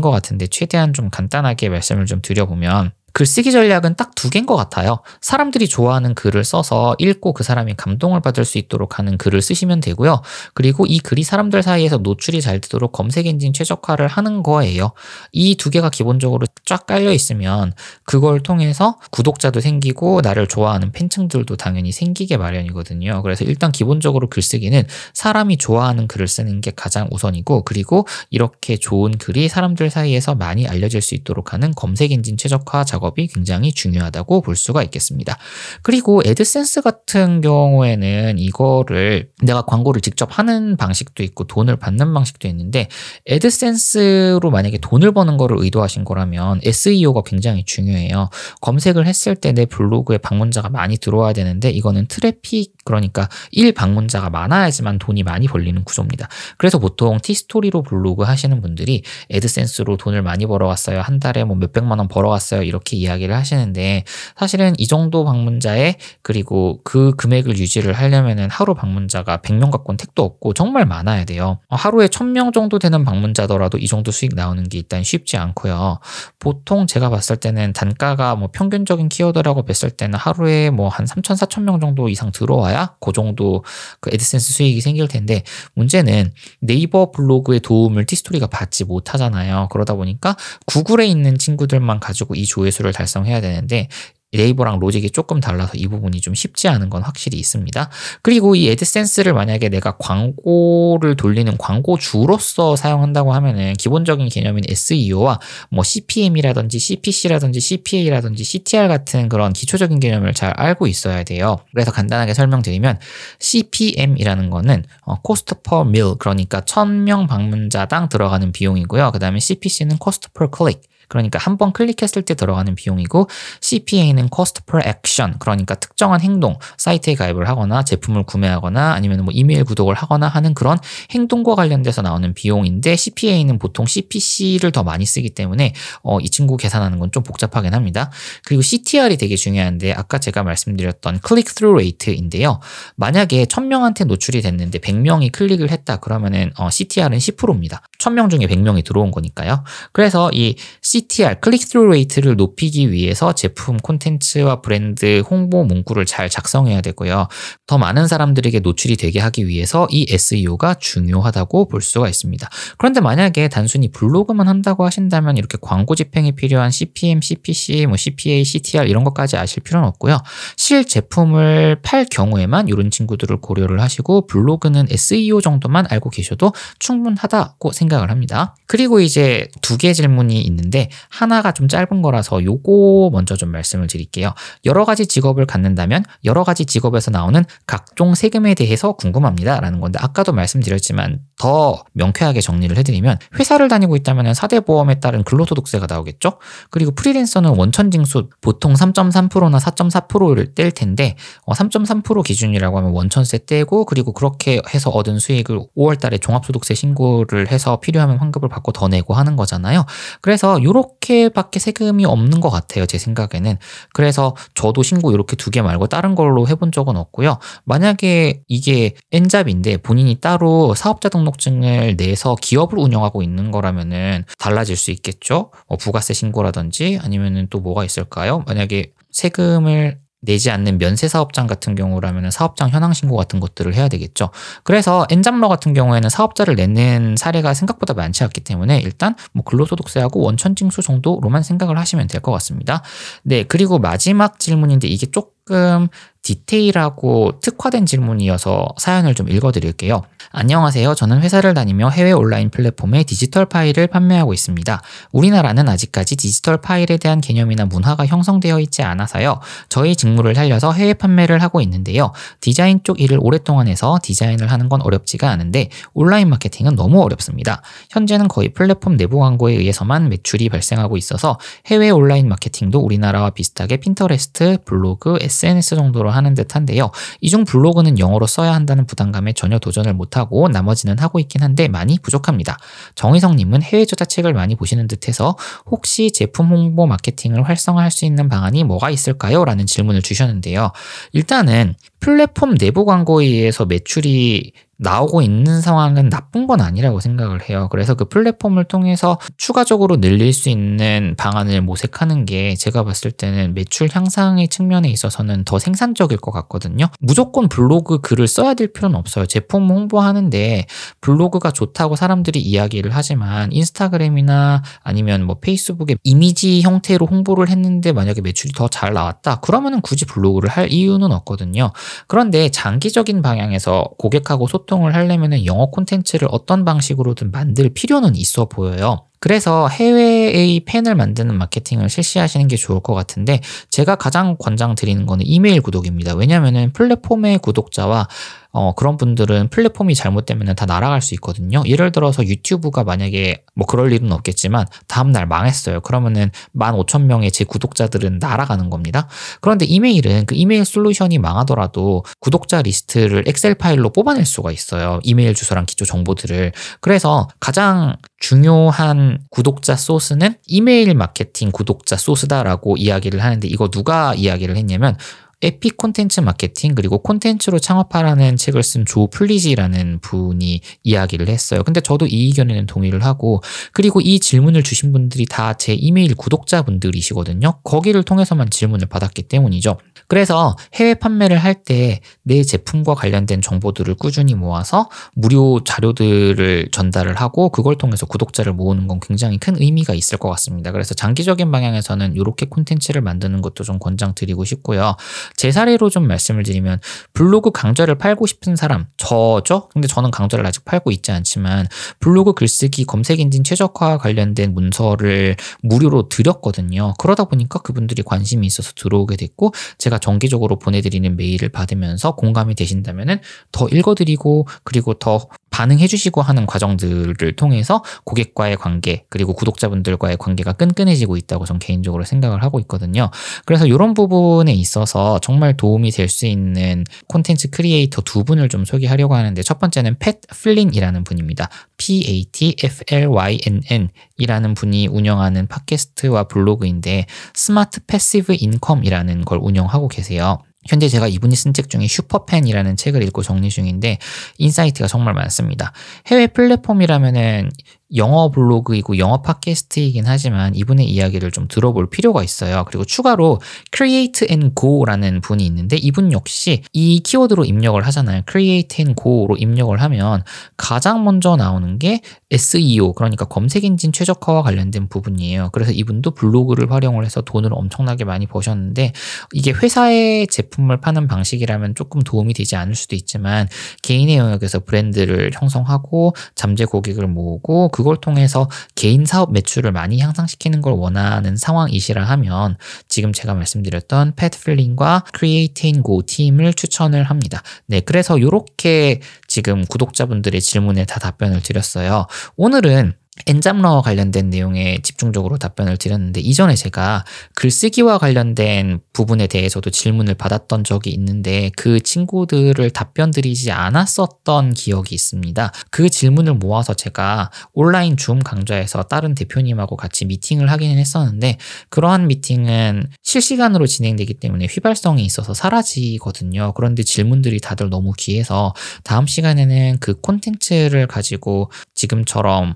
[0.00, 5.00] 것 같은데 최대한 좀 간단하게 말씀을 좀 드려보면 글쓰기 전략은 딱 두 개인 것 같아요.
[5.20, 10.22] 사람들이 좋아하는 글을 써서 읽고 그 사람이 감동을 받을 수 있도록 하는 글을 쓰시면 되고요.
[10.54, 14.92] 그리고 이 글이 사람들 사이에서 노출이 잘 되도록 검색 엔진 최적화를 하는 거예요.
[15.32, 21.92] 이 두 개가 기본적으로 쫙 깔려 있으면 그걸 통해서 구독자도 생기고 나를 좋아하는 팬층들도 당연히
[21.92, 23.22] 생기게 마련이거든요.
[23.22, 29.50] 그래서 일단 기본적으로 글쓰기는 사람이 좋아하는 글을 쓰는 게 가장 우선이고 그리고 이렇게 좋은 글이
[29.50, 34.56] 사람들 사이에서 많이 알려질 수 있도록 하는 검색 엔진 최적화 작업 이 굉장히 중요하다고 볼
[34.56, 35.38] 수가 있겠습니다.
[35.82, 42.88] 그리고 애드센스 같은 경우에는 이거를 내가 광고를 직접 하는 방식도 있고 돈을 받는 방식도 있는데
[43.26, 48.28] 애드센스로 만약에 돈을 버는 거를 의도하신 거라면 SEO가 굉장히 중요해요.
[48.60, 54.98] 검색을 했을 때 내 블로그에 방문자가 많이 들어와야 되는데 이거는 트래픽 그러니까 1 방문자가 많아야지만
[54.98, 56.28] 돈이 많이 벌리는 구조입니다.
[56.58, 61.00] 그래서 보통 티스토리로 블로그 하시는 분들이 애드센스로 돈을 많이 벌어왔어요.
[61.00, 62.62] 한 달에 뭐 몇백만 원 벌어왔어요.
[62.62, 64.04] 이렇게 이야기를 하시는데
[64.36, 70.54] 사실은 이 정도 방문자에 그리고 그 금액을 유지를 하려면은 하루 방문자가 100명 갖고는 택도 없고
[70.54, 71.58] 정말 많아야 돼요.
[71.68, 75.98] 하루에 1000명 정도 되는 방문자더라도 이 정도 수익 나오는 게 일단 쉽지 않고요.
[76.38, 81.62] 보통 제가 봤을 때는 단가가 뭐 평균적인 키워드라고 뵀을 때는 하루에 뭐 한 3천, 4천
[81.62, 83.64] 명 정도 이상 들어와야 그 정도
[84.00, 85.42] 그 애드센스 수익이 생길 텐데
[85.74, 89.68] 문제는 네이버 블로그의 도움을 티스토리가 받지 못하잖아요.
[89.70, 90.36] 그러다 보니까
[90.66, 93.88] 구글에 있는 친구들만 가지고 이 조회수 를 달성해야 되는데
[94.34, 97.88] 네이버랑 로직이 조금 달라서 이 부분이 좀 쉽지 않은 건 확실히 있습니다.
[98.22, 105.38] 그리고 이 애드센스를 만약에 내가 광고를 돌리는 광고주로서 사용한다고 하면은 기본적인 개념인 SEO와
[105.70, 111.58] 뭐 CPM이라든지 CPC라든지 CPA라든지 CTR 같은 그런 기초적인 개념을 잘 알고 있어야 돼요.
[111.72, 112.98] 그래서 간단하게 설명드리면
[113.38, 119.12] CPM이라는 거는 어, cost per mil 그러니까 1000명 방문자당 들어가는 비용이고요.
[119.12, 123.28] 그 다음에 CPC는 cost per click 그러니까 한 번 클릭했을 때 들어가는 비용이고
[123.60, 129.62] CPA는 cost per action 그러니까 특정한 행동 사이트에 가입을 하거나 제품을 구매하거나 아니면 뭐 이메일
[129.64, 130.78] 구독을 하거나 하는 그런
[131.12, 136.98] 행동과 관련돼서 나오는 비용인데 CPA는 보통 CPC를 더 많이 쓰기 때문에 어, 이 친구 계산하는
[136.98, 138.10] 건 좀 복잡하긴 합니다.
[138.44, 142.58] 그리고 CTR이 되게 중요한데 아까 제가 말씀드렸던 click through rate인데요.
[142.96, 147.82] 만약에 1000명한테 노출이 됐는데 100명이 클릭을 했다 그러면은 어, CTR은 10%입니다.
[148.04, 149.64] 1000명 중에 100명이 들어온 거니까요.
[149.92, 156.80] 그래서 이 CTR, click through rate를 높이기 위해서 제품 콘텐츠와 브랜드 홍보 문구를 잘 작성해야
[156.80, 157.28] 되고요.
[157.66, 162.48] 더 많은 사람들에게 노출이 되게 하기 위해서 이 SEO가 중요하다고 볼 수가 있습니다.
[162.78, 168.86] 그런데 만약에 단순히 블로그만 한다고 하신다면 이렇게 광고 집행에 필요한 CPM, CPC, 뭐 CPA, CTR
[168.86, 170.18] 이런 것까지 아실 필요는 없고요.
[170.56, 177.93] 실 제품을 팔 경우에만 이런 친구들을 고려를 하시고 블로그는 SEO 정도만 알고 계셔도 충분하다고 생각
[178.02, 178.56] 을 합니다.
[178.66, 184.32] 그리고 이제 두 개 질문이 있는데 하나가 좀 짧은 거라서 요거 먼저 좀 말씀을 드릴게요.
[184.64, 189.60] 여러 가지 직업을 갖는다면 여러 가지 직업에서 나오는 각종 세금에 대해서 궁금합니다.
[189.60, 195.86] 라는 건데 아까도 말씀드렸지만 더 명쾌하게 정리를 해드리면 회사를 다니고 있다면 4대 보험에 따른 근로소득세가
[195.88, 196.38] 나오겠죠?
[196.70, 201.16] 그리고 프리랜서는 원천징수 보통 3.3%나 4.4%를 뗄 텐데
[201.46, 207.50] 3.3% 어, 기준이라고 하면 원천세 떼고 그리고 그렇게 해서 얻은 수익을 5월 달에 종합소득세 신고를
[207.50, 209.84] 해서 필요하면 환급을 받고 더 내고 하는 거잖아요.
[210.20, 212.86] 그래서 요렇게밖에 세금이 없는 것 같아요.
[212.86, 213.56] 제 생각에는.
[213.92, 217.38] 그래서 저도 신고 이렇게 두 개 말고 다른 걸로 해본 적은 없고요.
[217.64, 225.50] 만약에 이게 N잡인데 본인이 따로 사업자 등록증을 내서 기업을 운영하고 있는 거라면은 달라질 수 있겠죠.
[225.68, 228.42] 뭐 부가세 신고라든지 아니면은 또 뭐가 있을까요?
[228.46, 234.30] 만약에 세금을 내지 않는 면세 사업장 같은 경우라면 사업장 현황 신고 같은 것들을 해야 되겠죠.
[234.64, 240.82] 그래서 엔잡러 같은 경우에는 사업자를 내는 사례가 생각보다 많지 않기 때문에 일단 뭐 근로소득세하고 원천징수
[240.82, 242.82] 정도로만 생각을 하시면 될 것 같습니다.
[243.22, 245.88] 네, 그리고 마지막 질문인데 이게 조금
[246.24, 250.02] 디테일하고 특화된 질문이어서 사연을 좀 읽어드릴게요.
[250.32, 250.94] 안녕하세요.
[250.94, 254.82] 저는 회사를 다니며 해외 온라인 플랫폼에 디지털 파일을 판매하고 있습니다.
[255.12, 259.40] 우리나라는 아직까지 디지털 파일에 대한 개념이나 문화가 형성되어 있지 않아서요.
[259.68, 262.12] 저희 직무를 살려서 해외 판매를 하고 있는데요.
[262.40, 267.60] 디자인 쪽 일을 오랫동안 해서 디자인을 하는 건 어렵지가 않은데 온라인 마케팅은 너무 어렵습니다.
[267.90, 274.58] 현재는 거의 플랫폼 내부 광고에 의해서만 매출이 발생하고 있어서 해외 온라인 마케팅도 우리나라와 비슷하게 핀터레스트,
[274.64, 276.90] 블로그, SNS 정도로 하는 듯한데요.
[277.20, 282.58] 이중 블로그는 영어로 써야 한다는 부담감에 전혀 도전을 못하고 나머지는 하고 있긴 한데 많이 부족합니다.
[282.94, 285.36] 정희성님은 해외 저자책을 많이 보시는 듯해서
[285.66, 289.44] 혹시 제품 홍보 마케팅을 활성화할 수 있는 방안이 뭐가 있을까요?
[289.44, 290.72] 라는 질문을 주셨는데요.
[291.12, 297.68] 일단은 플랫폼 내부 광고에 의해서 매출이 나오고 있는 상황은 나쁜 건 아니라고 생각을 해요.
[297.70, 303.88] 그래서 그 플랫폼을 통해서 추가적으로 늘릴 수 있는 방안을 모색하는 게 제가 봤을 때는 매출
[303.90, 306.88] 향상의 측면에 있어서는 더 생산적일 것 같거든요.
[307.00, 309.26] 무조건 블로그 글을 써야 될 필요는 없어요.
[309.26, 310.66] 제품 홍보하는데
[311.00, 318.52] 블로그가 좋다고 사람들이 이야기를 하지만 인스타그램이나 아니면 뭐 페이스북에 이미지 형태로 홍보를 했는데 만약에 매출이
[318.52, 319.36] 더 잘 나왔다.
[319.36, 321.70] 그러면은 굳이 블로그를 할 이유는 없거든요.
[322.08, 329.04] 그런데 장기적인 방향에서 고객하고 소통 을 하려면 영어 콘텐츠를 어떤 방식으로든 만들 필요는 있어 보여요.
[329.20, 333.40] 그래서 해외의 팬을 만드는 마케팅을 실시하시는 게 좋을 것 같은데
[333.70, 336.14] 제가 가장 권장 드리는 거는 이메일 구독입니다.
[336.14, 338.08] 왜냐하면 플랫폼의 구독자와
[338.54, 341.64] 어, 그런 분들은 플랫폼이 잘못되면 다 날아갈 수 있거든요.
[341.66, 345.80] 예를 들어서 유튜브가 만약에 뭐 그럴 일은 없겠지만 다음날 망했어요.
[345.80, 349.08] 그러면은 15,000명의 제 구독자들은 날아가는 겁니다.
[349.40, 355.00] 그런데 이메일은 그 이메일 솔루션이 망하더라도 구독자 리스트를 엑셀 파일로 뽑아낼 수가 있어요.
[355.02, 356.52] 이메일 주소랑 기초 정보들을.
[356.80, 364.96] 그래서 가장 중요한 구독자 소스는 이메일 마케팅 구독자 소스다라고 이야기를 하는데 이거 누가 이야기를 했냐면
[365.44, 371.62] Epic Content Marketing 그리고 콘텐츠로 창업하라는 책을 쓴 조 풀리지라는 분이 이야기를 했어요.
[371.62, 373.42] 근데 저도 이 의견에는 동의를 하고
[373.72, 377.60] 그리고 이 질문을 주신 분들이 다 제 이메일 구독자분들이시거든요.
[377.62, 379.78] 거기를 통해서만 질문을 받았기 때문이죠.
[380.08, 387.48] 그래서 해외 판매를 할 때 내 제품과 관련된 정보들을 꾸준히 모아서 무료 자료들을 전달을 하고
[387.50, 390.72] 그걸 통해서 구독자를 모으는 건 굉장히 큰 의미가 있을 것 같습니다.
[390.72, 394.96] 그래서 장기적인 방향에서는 이렇게 콘텐츠를 만드는 것도 좀 권장드리고 싶고요.
[395.36, 396.80] 제 사례로 좀 말씀을 드리면
[397.12, 399.68] 블로그 강좌를 팔고 싶은 사람 저죠?
[399.72, 401.66] 근데 저는 강좌를 아직 팔고 있지 않지만
[402.00, 406.94] 블로그 글쓰기 검색 엔진 최적화 관련된 문서를 무료로 드렸거든요.
[406.98, 413.20] 그러다 보니까 그분들이 관심이 있어서 들어오게 됐고 제가 정기적으로 보내드리는 메일을 받으면서 공감이 되신다면은
[413.52, 421.16] 더 읽어드리고 그리고 더 반응해 주시고 하는 과정들을 통해서 고객과의 관계 그리고 구독자분들과의 관계가 끈끈해지고
[421.16, 423.08] 있다고 전 개인적으로 생각을 하고 있거든요.
[423.44, 429.14] 그래서 이런 부분에 있어서 정말 도움이 될 수 있는 콘텐츠 크리에이터 두 분을 좀 소개하려고
[429.14, 431.48] 하는데 첫 번째는 팻 플린이라는 분입니다.
[431.78, 440.42] P-A-T-F-L-Y-N-N 이라는 분이 운영하는 팟캐스트와 블로그인데 Smart Passive Income이라는 걸 운영하고 계세요.
[440.66, 443.96] 현재 제가 이분이 쓴 책 중에 슈퍼팬이라는 책을 읽고 정리 중인데
[444.38, 445.72] insight가 정말 많습니다.
[446.06, 447.48] 해외 플랫폼이라면은
[447.94, 452.64] 영어 블로그이고 영어 팟캐스트이긴 하지만 이분의 이야기를 좀 들어볼 필요가 있어요.
[452.66, 453.40] 그리고 추가로
[453.74, 458.22] Create and Go라는 분이 있는데 이분 역시 이 키워드로 입력을 하잖아요.
[458.28, 460.24] Create and Go로 입력을 하면
[460.56, 465.50] 가장 먼저 나오는 게 SEO 그러니까 검색 엔진 최적화와 관련된 부분이에요.
[465.52, 468.92] 그래서 이분도 블로그를 활용을 해서 돈을 엄청나게 많이 버셨는데
[469.32, 473.48] 이게 회사의 제품을 파는 방식이라면 조금 도움이 되지 않을 수도 있지만
[473.82, 480.72] 개인의 영역에서 브랜드를 형성하고 잠재 고객을 모으고 그걸 통해서 개인 사업 매출을 많이 향상시키는 걸
[480.72, 482.56] 원하는 상황이시라 하면
[482.88, 487.42] 지금 제가 말씀드렸던 패트플링과 크리에이팅 고 팀을 추천을 합니다.
[487.66, 492.06] 네, 그래서 이렇게 지금 구독자분들의 질문에 다 답변을 드렸어요.
[492.36, 492.94] 오늘은
[493.26, 497.04] N잡러와 관련된 내용에 집중적으로 답변을 드렸는데 이전에 제가
[497.34, 505.52] 글쓰기와 관련된 부분에 대해서도 질문을 받았던 적이 있는데 그 친구들을 답변 드리지 않았었던 기억이 있습니다.
[505.70, 511.38] 그 질문을 모아서 제가 온라인 줌 강좌에서 다른 대표님하고 같이 미팅을 하기는 했었는데
[511.68, 516.52] 그러한 미팅은 실시간으로 진행되기 때문에 휘발성이 있어서 사라지거든요.
[516.54, 522.54] 그런데 질문들이 다들 너무 귀해서 다음 시간에는 그 콘텐츠를 가지고 지금처럼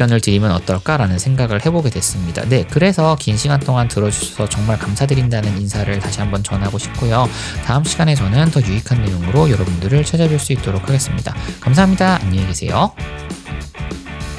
[0.00, 2.42] 답변을 드리면 어떨까라는 생각을 해보게 됐습니다.
[2.48, 7.28] 네, 그래서 긴 시간 동안 들어주셔서 정말 감사드린다는 인사를 다시 한번 전하고 싶고요.
[7.64, 11.34] 다음 시간에 저는 더 유익한 내용으로 여러분들을 찾아뵐 수 있도록 하겠습니다.
[11.60, 12.18] 감사합니다.
[12.22, 12.92] 안녕히 계세요.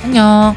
[0.04, 0.56] 안녕.